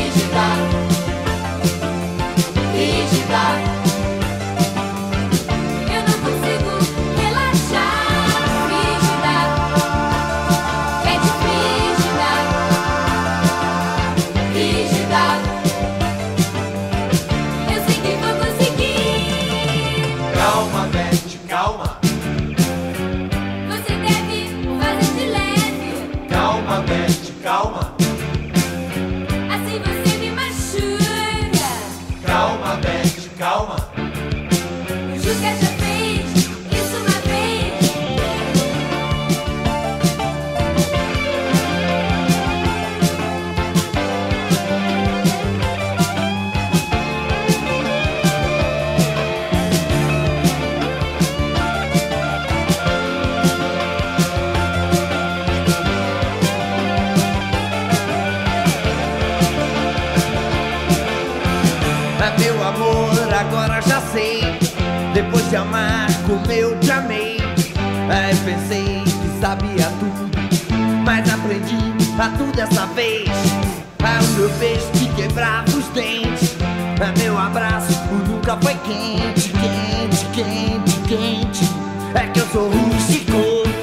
Mas 71.15 71.33
aprendi 71.33 71.77
a 72.19 72.29
tudo 72.31 72.51
dessa 72.57 72.87
vez. 72.87 73.29
É 73.29 74.21
o 74.21 74.29
meu 74.37 74.49
beijo 74.59 74.91
que 74.95 75.09
quebrava 75.15 75.71
os 75.71 75.87
dentes. 75.91 76.57
É 76.61 77.19
meu 77.21 77.39
abraço, 77.39 77.93
o 78.11 78.33
nunca 78.33 78.57
foi 78.61 78.75
quente, 78.79 79.53
quente, 79.53 80.25
quente, 80.33 81.01
quente. 81.07 81.65
É 82.15 82.27
que 82.27 82.41
eu 82.41 82.47
sou. 82.49 82.69
Rústico, 82.69 83.74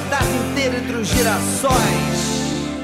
a 0.00 0.02
tarde 0.02 0.34
inteira 0.50 0.78
entre 0.78 0.96
os 0.96 1.08
girassóis. 1.08 2.30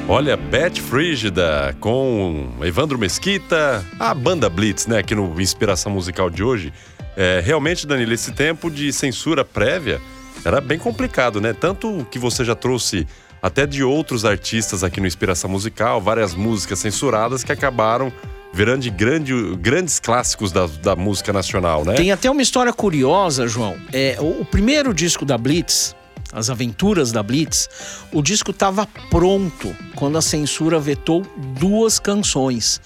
Olha, 0.07 0.37
Beth 0.37 0.77
Frígida 0.77 1.75
com 1.81 2.51
Evandro 2.63 2.99
Mesquita, 2.99 3.85
a 3.99 4.13
banda 4.13 4.51
Blitz, 4.51 4.87
né, 4.87 4.99
aqui 4.99 5.15
no 5.15 5.41
Inspiração 5.41 5.91
Musical 5.91 6.29
de 6.29 6.45
hoje. 6.45 6.73
É, 7.17 7.41
realmente, 7.43 7.87
Danilo, 7.87 8.13
esse 8.13 8.33
tempo 8.33 8.71
de 8.71 8.93
censura 8.93 9.45
prévia 9.45 9.99
era 10.45 10.61
bem 10.61 10.79
complicado, 10.79 11.41
né? 11.41 11.55
Tanto 11.55 12.07
que 12.11 12.19
você 12.19 12.45
já 12.45 12.55
trouxe 12.55 13.07
até 13.41 13.67
de 13.67 13.83
outros 13.83 14.27
artistas 14.27 14.85
aqui 14.85 15.01
no 15.01 15.07
Inspiração 15.07 15.49
Musical, 15.49 16.01
várias 16.01 16.35
músicas 16.35 16.79
censuradas 16.79 17.43
que 17.43 17.51
acabaram 17.51 18.13
virando 18.53 18.83
de 18.83 18.91
grande, 18.91 19.33
grandes 19.57 19.99
clássicos 19.99 20.53
da, 20.53 20.67
da 20.67 20.95
música 20.95 21.33
nacional, 21.33 21.85
né? 21.85 21.95
Tem 21.95 22.13
até 22.13 22.31
uma 22.31 22.43
história 22.43 22.73
curiosa, 22.73 23.49
João. 23.49 23.77
É, 23.93 24.17
o, 24.21 24.43
o 24.43 24.45
primeiro 24.45 24.93
disco 24.93 25.25
da 25.25 25.39
Blitz, 25.39 25.97
As 26.37 26.51
Aventuras 26.51 27.11
da 27.13 27.23
Blitz, 27.23 27.67
o 28.13 28.21
disco 28.21 28.51
estava 28.51 28.87
pronto 29.11 29.75
quando 29.95 30.19
a 30.19 30.23
censura 30.23 30.79
vetou 30.79 31.23
duas 31.59 31.99
canções. 31.99 32.79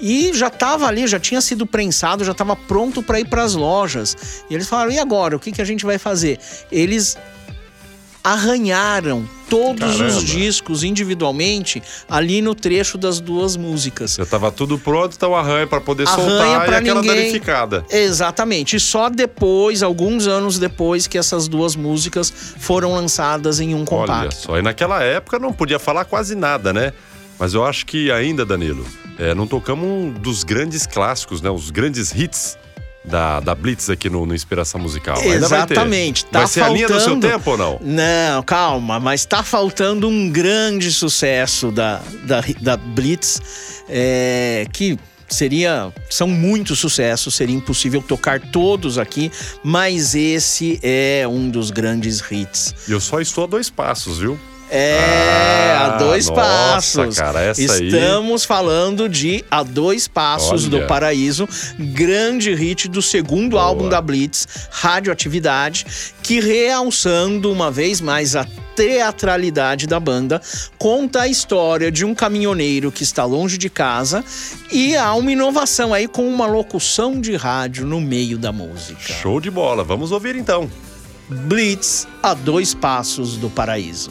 E 0.00 0.32
já 0.32 0.48
estava 0.48 0.86
ali, 0.86 1.06
já 1.06 1.20
tinha 1.20 1.42
sido 1.42 1.66
prensado, 1.66 2.24
já 2.24 2.32
estava 2.32 2.56
pronto 2.56 3.02
para 3.02 3.20
ir 3.20 3.26
para 3.26 3.42
as 3.42 3.54
lojas. 3.54 4.42
E 4.48 4.54
eles 4.54 4.66
falaram: 4.66 4.90
e 4.90 4.98
agora? 4.98 5.36
O 5.36 5.38
que, 5.38 5.52
que 5.52 5.60
a 5.60 5.64
gente 5.66 5.84
vai 5.84 5.98
fazer? 5.98 6.40
Eles 6.72 7.16
arranharam 8.24 9.28
todos 9.50 9.96
Caramba. 9.98 10.06
os 10.16 10.24
discos 10.24 10.82
individualmente 10.82 11.82
ali 12.08 12.40
no 12.40 12.54
trecho 12.54 12.96
das 12.96 13.20
duas 13.20 13.54
músicas. 13.56 14.14
Já 14.14 14.24
tava 14.24 14.50
tudo 14.50 14.78
pronto, 14.78 15.14
então 15.14 15.36
arranha 15.36 15.66
para 15.66 15.80
poder 15.80 16.08
Arranha 16.08 16.28
soltar 16.30 16.64
pra 16.64 16.76
e 16.76 16.78
aquela 16.78 17.02
ninguém. 17.02 17.16
danificada. 17.16 17.84
Exatamente. 17.90 18.76
E 18.76 18.80
só 18.80 19.10
depois, 19.10 19.82
alguns 19.82 20.26
anos 20.26 20.58
depois, 20.58 21.06
que 21.06 21.18
essas 21.18 21.46
duas 21.46 21.76
músicas 21.76 22.32
foram 22.58 22.94
lançadas 22.94 23.60
em 23.60 23.74
um 23.74 23.78
Olha 23.80 23.86
compacto. 23.86 24.34
só, 24.34 24.58
e 24.58 24.62
naquela 24.62 25.02
época 25.02 25.38
não 25.38 25.52
podia 25.52 25.78
falar 25.78 26.06
quase 26.06 26.34
nada, 26.34 26.72
né? 26.72 26.92
Mas 27.38 27.52
eu 27.52 27.64
acho 27.64 27.84
que 27.84 28.10
ainda, 28.10 28.44
Danilo, 28.46 28.86
é, 29.18 29.34
não 29.34 29.46
tocamos 29.46 29.86
um 29.86 30.10
dos 30.10 30.42
grandes 30.44 30.86
clássicos, 30.86 31.42
né? 31.42 31.50
Os 31.50 31.70
grandes 31.70 32.12
hits 32.12 32.56
da, 33.04 33.40
da 33.40 33.54
Blitz 33.54 33.90
aqui 33.90 34.08
no, 34.08 34.24
no 34.24 34.34
Inspiração 34.34 34.80
Musical. 34.80 35.16
Ainda 35.18 35.46
vai. 35.48 35.58
Exatamente. 35.58 36.24
Tá 36.26 36.40
vai 36.40 36.48
ser 36.48 36.62
a 36.62 36.68
linha 36.68 36.86
do 36.86 36.94
seu 36.94 37.10
faltando- 37.12 37.28
tempo 37.28 37.50
ou 37.50 37.58
não? 37.58 37.78
Não, 37.82 38.42
calma, 38.42 38.98
mas 38.98 39.24
tá 39.24 39.42
faltando 39.42 40.08
um 40.08 40.30
grande 40.30 40.90
sucesso 40.90 41.70
da, 41.70 42.00
da, 42.24 42.42
da 42.60 42.76
Blitz, 42.76 43.82
é, 43.88 44.66
que 44.72 44.98
seria. 45.28 45.92
São 46.08 46.28
muitos 46.28 46.78
sucessos, 46.78 47.34
seria 47.34 47.54
impossível 47.56 48.00
tocar 48.00 48.40
todos 48.40 48.98
aqui, 48.98 49.30
mas 49.62 50.14
esse 50.14 50.78
é 50.82 51.26
um 51.28 51.50
dos 51.50 51.70
grandes 51.70 52.20
hits. 52.30 52.74
E 52.88 52.92
eu 52.92 53.00
só 53.00 53.20
estou 53.20 53.44
a 53.44 53.46
dois 53.46 53.68
passos, 53.68 54.18
viu? 54.18 54.38
É, 54.70 55.76
Ah, 55.78 55.86
a 55.94 55.98
dois 55.98 56.28
nossa, 56.28 56.40
passos. 56.40 57.16
cara, 57.18 57.40
essa 57.42 57.74
aí- 57.74 57.86
Estamos 57.86 58.44
falando 58.44 59.08
de 59.08 59.44
A 59.50 59.62
Dois 59.62 60.08
Passos 60.08 60.64
Olha. 60.66 60.80
do 60.80 60.86
Paraíso, 60.86 61.46
grande 61.78 62.52
hit 62.54 62.88
do 62.88 63.02
segundo 63.02 63.52
Boa. 63.52 63.62
álbum 63.62 63.88
da 63.88 64.00
Blitz, 64.00 64.46
Radioatividade, 64.70 65.86
que 66.22 66.40
realçando 66.40 67.52
uma 67.52 67.70
vez 67.70 68.00
mais 68.00 68.34
a 68.34 68.46
teatralidade 68.74 69.86
da 69.86 70.00
banda, 70.00 70.40
conta 70.78 71.20
a 71.22 71.28
história 71.28 71.92
de 71.92 72.04
um 72.04 72.12
caminhoneiro 72.14 72.90
que 72.90 73.04
está 73.04 73.24
longe 73.24 73.56
de 73.56 73.68
casa 73.70 74.24
e 74.72 74.96
há 74.96 75.14
uma 75.14 75.30
inovação 75.30 75.94
aí 75.94 76.08
com 76.08 76.26
uma 76.26 76.46
locução 76.46 77.20
de 77.20 77.36
rádio 77.36 77.86
no 77.86 78.00
meio 78.00 78.36
da 78.38 78.50
música. 78.50 79.12
Show 79.12 79.40
de 79.40 79.50
bola. 79.50 79.84
Vamos 79.84 80.10
ouvir 80.10 80.34
então. 80.34 80.68
Blitz, 81.28 82.08
A 82.22 82.34
Dois 82.34 82.74
Passos 82.74 83.36
do 83.36 83.48
Paraíso. 83.48 84.10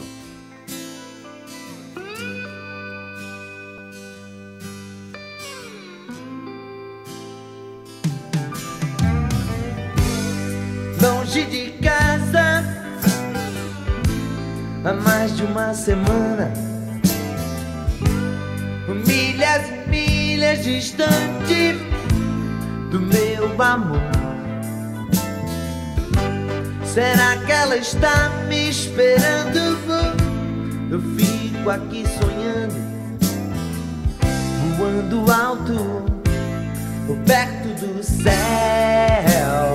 Longe 11.34 11.46
de 11.50 11.70
casa 11.82 12.62
há 14.84 14.92
mais 14.92 15.36
de 15.36 15.42
uma 15.42 15.74
semana. 15.74 16.52
Milhas 19.04 19.68
e 19.68 19.90
milhas 19.90 20.62
distante 20.62 21.76
do 22.92 23.00
meu 23.00 23.60
amor. 23.60 23.98
Será 26.84 27.36
que 27.44 27.50
ela 27.50 27.78
está 27.78 28.28
me 28.46 28.70
esperando? 28.70 29.76
Eu 30.88 31.00
fico 31.16 31.68
aqui 31.68 32.04
sonhando, 32.06 32.76
voando 34.78 35.32
alto, 35.32 36.04
perto 37.26 37.68
do 37.84 38.04
céu. 38.04 39.74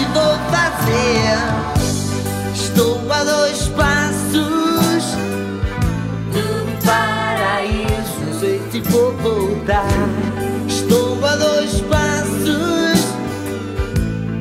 Estou 2.53 3.11
a 3.11 3.23
dois 3.23 3.67
passos 3.69 5.03
do 6.31 6.85
paraíso. 6.85 8.39
Sei 8.39 8.61
se 8.71 8.79
vou 8.89 9.13
voltar. 9.17 9.85
Estou 10.67 11.25
a 11.25 11.35
dois 11.35 11.81
passos 11.81 12.99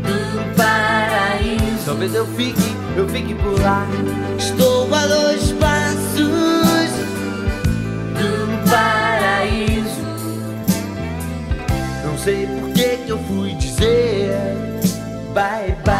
do 0.03 0.57
paraíso. 0.57 1.85
Talvez 1.85 2.15
eu 2.15 2.27
fique, 2.27 2.77
eu 2.97 3.09
fique 3.09 3.35
por 3.35 3.61
lá. 3.61 3.87
Estou 4.39 4.95
a 4.95 5.07
dois 5.07 5.53
passos 5.53 6.91
do 8.17 8.71
paraíso. 8.71 10.01
Não 12.05 12.19
sei 12.19 12.47
por 12.47 12.73
que 12.73 13.09
eu 13.09 13.19
fui 13.19 13.55
dizer 13.55 14.61
bye 15.35 15.75
bye. 15.85 16.00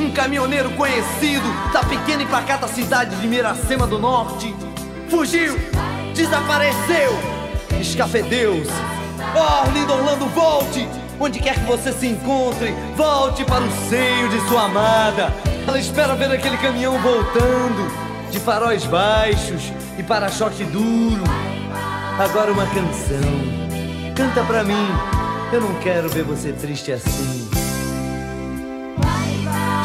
um 0.00 0.10
caminhoneiro 0.10 0.70
conhecido 0.70 1.46
da 1.72 1.82
pequena 1.82 2.22
e 2.22 2.26
pacata 2.26 2.66
cidade 2.66 3.14
de 3.16 3.26
Miracema 3.26 3.86
do 3.86 3.98
Norte, 3.98 4.54
fugiu, 5.08 5.58
desapareceu, 6.14 7.12
escafedeu-se. 7.80 8.72
Oh, 9.34 9.66
Arlindo 9.66 9.92
Orlando, 9.92 10.26
volte! 10.26 10.88
Onde 11.18 11.38
quer 11.38 11.54
que 11.54 11.66
você 11.66 11.92
se 11.92 12.06
encontre, 12.06 12.74
volte 12.96 13.44
para 13.44 13.62
o 13.62 13.70
seio 13.90 14.28
de 14.30 14.40
sua 14.48 14.64
amada. 14.64 15.30
Ela 15.68 15.78
espera 15.78 16.14
ver 16.14 16.32
aquele 16.32 16.56
caminhão 16.56 16.98
voltando, 16.98 17.90
de 18.30 18.40
faróis 18.40 18.84
baixos 18.86 19.70
e 19.98 20.02
para-choque 20.02 20.64
duro. 20.64 21.22
Agora 22.18 22.50
uma 22.50 22.66
canção. 22.66 24.14
Canta 24.16 24.42
pra 24.44 24.64
mim. 24.64 24.88
Eu 25.52 25.60
não 25.60 25.74
quero 25.80 26.08
ver 26.08 26.22
você 26.22 26.52
triste 26.52 26.90
assim. 26.90 27.59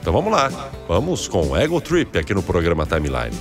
Então 0.00 0.14
vamos 0.14 0.32
lá. 0.32 0.50
Vamos 0.88 1.28
com 1.28 1.54
Ego 1.54 1.78
Trip 1.80 2.18
aqui 2.18 2.32
no 2.32 2.42
programa 2.42 2.86
Timeline. 2.86 3.36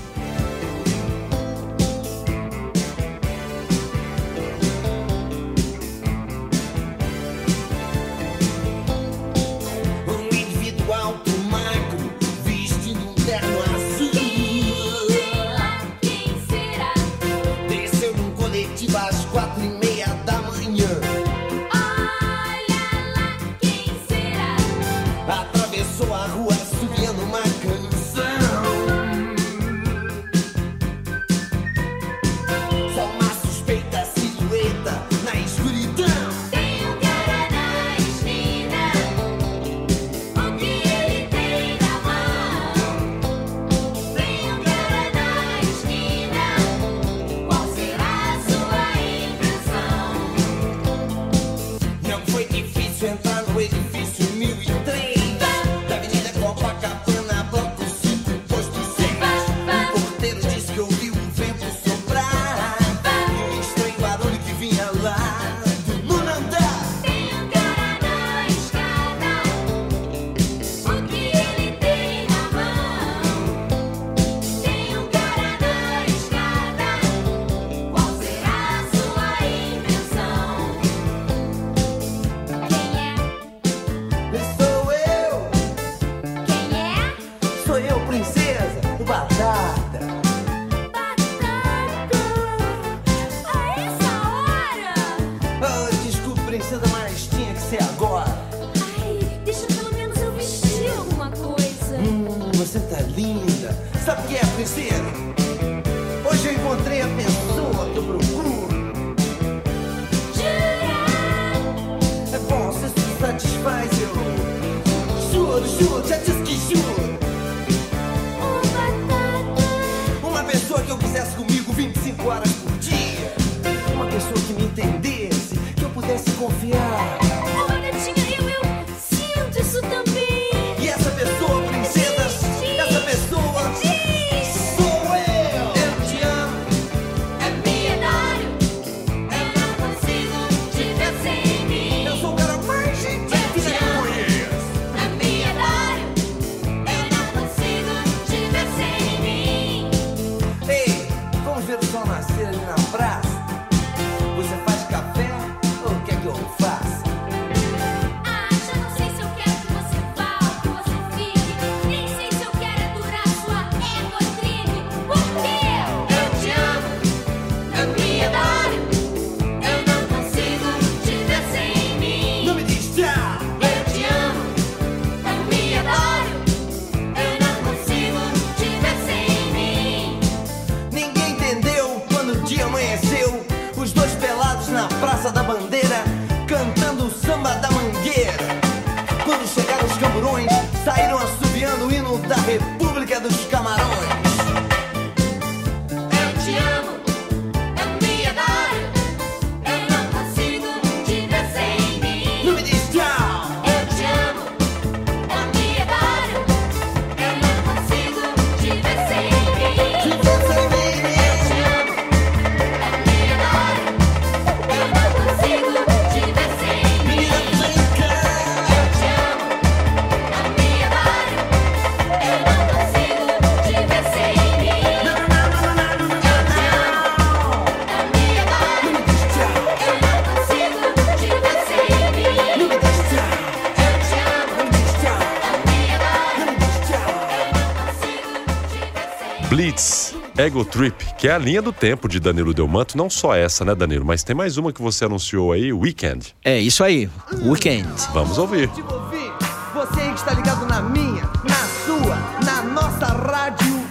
Ego 240.45 240.63
Trip, 240.63 240.95
que 241.17 241.27
é 241.27 241.31
a 241.31 241.39
linha 241.39 241.59
do 241.59 241.73
tempo 241.73 242.07
de 242.07 242.19
Danilo 242.19 242.53
Delmanto. 242.53 242.95
Não 242.95 243.09
só 243.09 243.33
essa, 243.35 243.65
né, 243.65 243.73
Danilo? 243.73 244.05
Mas 244.05 244.23
tem 244.23 244.35
mais 244.35 244.57
uma 244.57 244.71
que 244.71 244.79
você 244.79 245.05
anunciou 245.05 245.51
aí, 245.51 245.73
Weekend. 245.73 246.35
É, 246.43 246.59
isso 246.59 246.83
aí, 246.83 247.09
Weekend. 247.41 247.87
Vamos 248.13 248.37
ouvir. 248.37 248.69
Você 248.69 250.01
aí 250.01 250.09
que 250.09 250.19
está 250.19 250.33
ligado 250.33 250.67
na 250.67 250.83
minha, 250.83 251.23
na 251.43 251.65
sua, 251.83 252.15
na 252.45 252.61
nossa 252.61 253.07
rádio. 253.07 253.83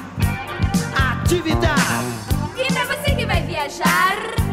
Atividade. 0.94 2.14
E 2.56 2.72
pra 2.72 2.84
você 2.84 3.16
que 3.16 3.26
vai 3.26 3.42
viajar. 3.42 4.43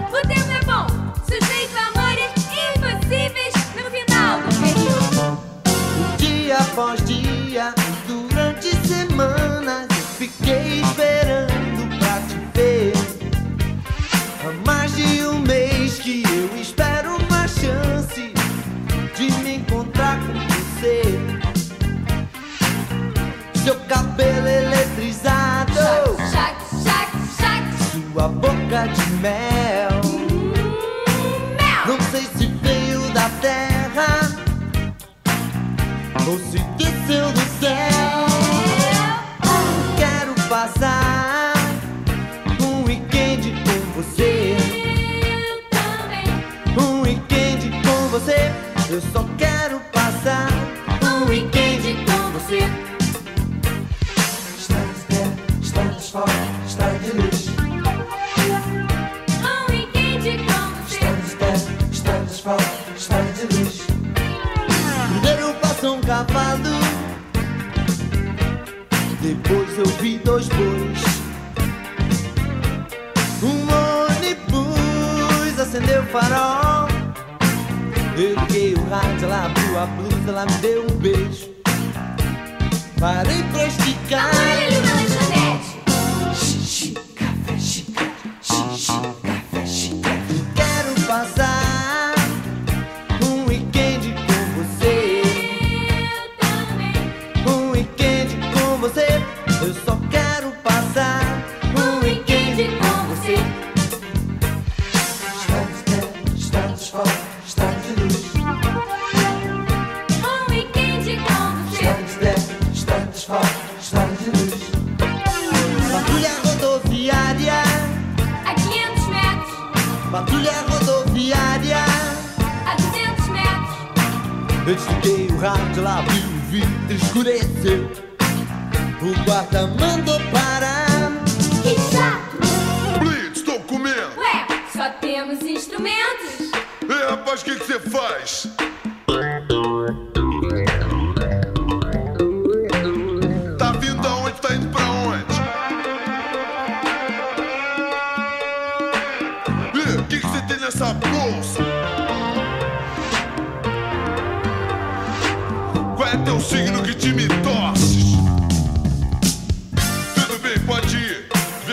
de 28.88 29.12
mel. 29.22 29.32
mel. 31.58 31.88
Não 31.88 32.00
sei 32.10 32.22
se 32.38 32.48
veio 32.48 33.02
da 33.12 33.30
terra 33.42 34.32
ou 36.28 36.38
se 36.40 36.60
desceu 36.78 37.32
do 37.32 37.40
céu. 37.60 38.26
Eu 39.44 39.96
quero 39.98 40.34
passar 40.50 41.54
um 42.62 42.84
weekend 42.86 43.52
com 43.64 44.02
você. 44.02 44.58
Eu 45.24 45.64
também. 45.70 46.28
Um 46.78 47.02
weekend 47.02 47.70
com 47.82 48.08
você. 48.10 48.52
Eu 48.90 49.02
só 49.14 49.24
cavalo. 66.26 66.80
Depois 69.22 69.78
eu 69.78 69.86
vi 70.00 70.18
dois 70.20 70.48
bois. 70.50 71.00
Um 73.44 73.68
ônibus 74.06 75.60
acendeu 75.60 76.02
o 76.02 76.06
farol. 76.08 76.88
Eu 78.18 78.40
liguei 78.42 78.74
o 78.76 78.90
rádio, 78.90 79.26
ela 79.26 79.46
abriu 79.46 79.80
a 79.80 79.86
blusa, 79.86 80.30
ela 80.30 80.46
me 80.46 80.54
deu 80.58 80.84
um 80.84 80.96
beijo. 80.98 81.50
Parei 83.00 83.44
pra 83.52 83.66
esticar. 83.66 85.11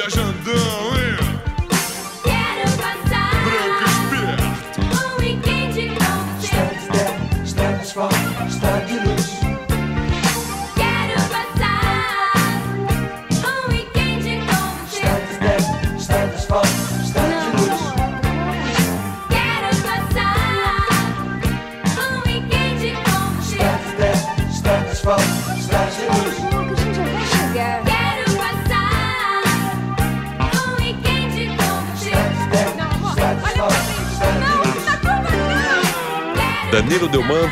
Tá 0.09 0.17
Jandão 0.17 0.88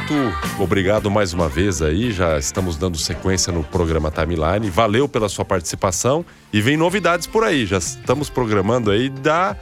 Muito 0.09 0.63
obrigado 0.63 1.11
mais 1.11 1.33
uma 1.33 1.49
vez 1.49 1.83
aí. 1.83 2.13
Já 2.13 2.39
estamos 2.39 2.77
dando 2.77 2.97
sequência 2.97 3.53
no 3.53 3.65
programa 3.65 4.09
Timeline. 4.09 4.71
Valeu 4.71 5.09
pela 5.09 5.29
sua 5.29 5.45
participação 5.45 6.25
e 6.53 6.61
vem 6.61 6.77
novidades 6.77 7.27
por 7.27 7.43
aí. 7.43 7.67
Já 7.67 7.79
estamos 7.79 8.31
programando 8.31 8.93
aí 8.93 9.09
da 9.09 9.57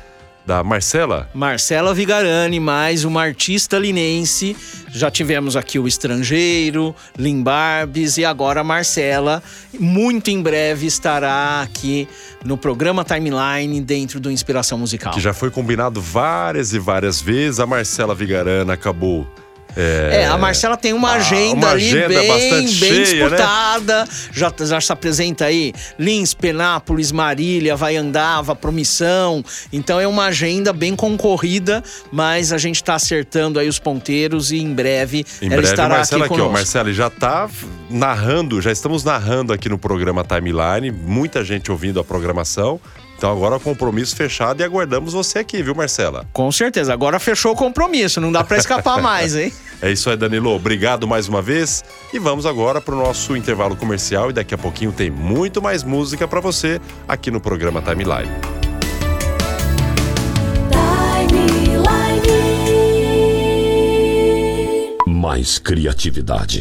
da 0.46 0.62
Marcela? 0.62 1.30
Marcela 1.32 1.94
Vigarani, 1.94 2.60
mais 2.60 3.06
uma 3.06 3.22
artista 3.22 3.78
linense. 3.78 4.54
Já 4.90 5.10
tivemos 5.10 5.56
aqui 5.56 5.78
o 5.78 5.88
Estrangeiro, 5.88 6.94
Limbarbes 7.18 8.18
e 8.18 8.26
agora 8.26 8.60
a 8.60 8.64
Marcela. 8.64 9.42
Muito 9.80 10.28
em 10.28 10.42
breve 10.42 10.86
estará 10.86 11.62
aqui 11.62 12.06
no 12.44 12.58
programa 12.58 13.02
Timeline 13.02 13.80
dentro 13.80 14.20
do 14.20 14.30
Inspiração 14.30 14.76
Musical. 14.76 15.14
Que 15.14 15.20
já 15.20 15.32
foi 15.32 15.50
combinado 15.50 16.02
várias 16.02 16.74
e 16.74 16.78
várias 16.78 17.18
vezes. 17.18 17.60
A 17.60 17.66
Marcela 17.66 18.14
Vigarana 18.14 18.74
acabou 18.74 19.26
é, 19.76 20.22
É, 20.22 20.26
a 20.26 20.36
Marcela 20.38 20.76
tem 20.76 20.92
uma 20.92 21.12
agenda 21.12 21.66
uma 21.66 21.70
ali 21.70 21.86
agenda 21.86 22.08
bem, 22.08 22.28
bastante 22.28 22.74
bem 22.76 23.04
cheia, 23.04 23.28
né? 23.28 23.36
disputada. 23.36 24.08
Já, 24.32 24.52
já 24.60 24.80
se 24.80 24.92
apresenta 24.92 25.44
aí 25.46 25.72
Lins, 25.98 26.34
Penápolis, 26.34 27.10
Marília, 27.12 27.76
Vai 27.76 27.96
Andava, 27.96 28.54
Promissão. 28.54 29.44
Então 29.72 30.00
é 30.00 30.06
uma 30.06 30.26
agenda 30.26 30.72
bem 30.72 30.94
concorrida, 30.94 31.82
mas 32.12 32.52
a 32.52 32.58
gente 32.58 32.76
está 32.76 32.94
acertando 32.94 33.58
aí 33.58 33.68
os 33.68 33.78
ponteiros 33.78 34.52
e 34.52 34.58
em 34.58 34.72
breve 34.72 35.24
Em 35.40 35.46
ela 35.46 35.56
breve, 35.56 35.68
estará 35.68 35.96
Marcela 35.96 36.24
aqui 36.26 36.34
aqui, 36.34 36.42
ó. 36.42 36.50
Marcela 36.50 36.92
já 36.92 37.10
tá 37.10 37.48
narrando, 37.90 38.60
já 38.60 38.72
estamos 38.72 39.04
narrando 39.04 39.52
aqui 39.52 39.68
no 39.68 39.78
programa 39.78 40.24
Timeline. 40.24 40.90
Muita 40.90 41.44
gente 41.44 41.70
ouvindo 41.70 42.00
a 42.00 42.04
programação. 42.04 42.80
Então 43.24 43.32
agora 43.32 43.56
o 43.56 43.60
compromisso 43.60 44.14
fechado 44.14 44.60
e 44.60 44.64
aguardamos 44.64 45.14
você 45.14 45.38
aqui, 45.38 45.62
viu, 45.62 45.74
Marcela? 45.74 46.26
Com 46.30 46.52
certeza. 46.52 46.92
Agora 46.92 47.18
fechou 47.18 47.52
o 47.52 47.56
compromisso, 47.56 48.20
não 48.20 48.30
dá 48.30 48.44
para 48.44 48.58
escapar 48.58 49.00
mais, 49.00 49.34
hein? 49.34 49.50
É 49.80 49.90
isso 49.90 50.10
aí, 50.10 50.16
Danilo. 50.18 50.50
Obrigado 50.54 51.08
mais 51.08 51.26
uma 51.26 51.40
vez. 51.40 51.82
E 52.12 52.18
vamos 52.18 52.44
agora 52.44 52.82
para 52.82 52.94
o 52.94 52.98
nosso 52.98 53.34
intervalo 53.34 53.76
comercial. 53.76 54.28
E 54.28 54.34
daqui 54.34 54.54
a 54.54 54.58
pouquinho 54.58 54.92
tem 54.92 55.10
muito 55.10 55.62
mais 55.62 55.82
música 55.82 56.28
para 56.28 56.38
você 56.38 56.78
aqui 57.08 57.30
no 57.30 57.40
programa 57.40 57.80
Timeline. 57.80 58.30
Mais 65.06 65.58
criatividade. 65.58 66.60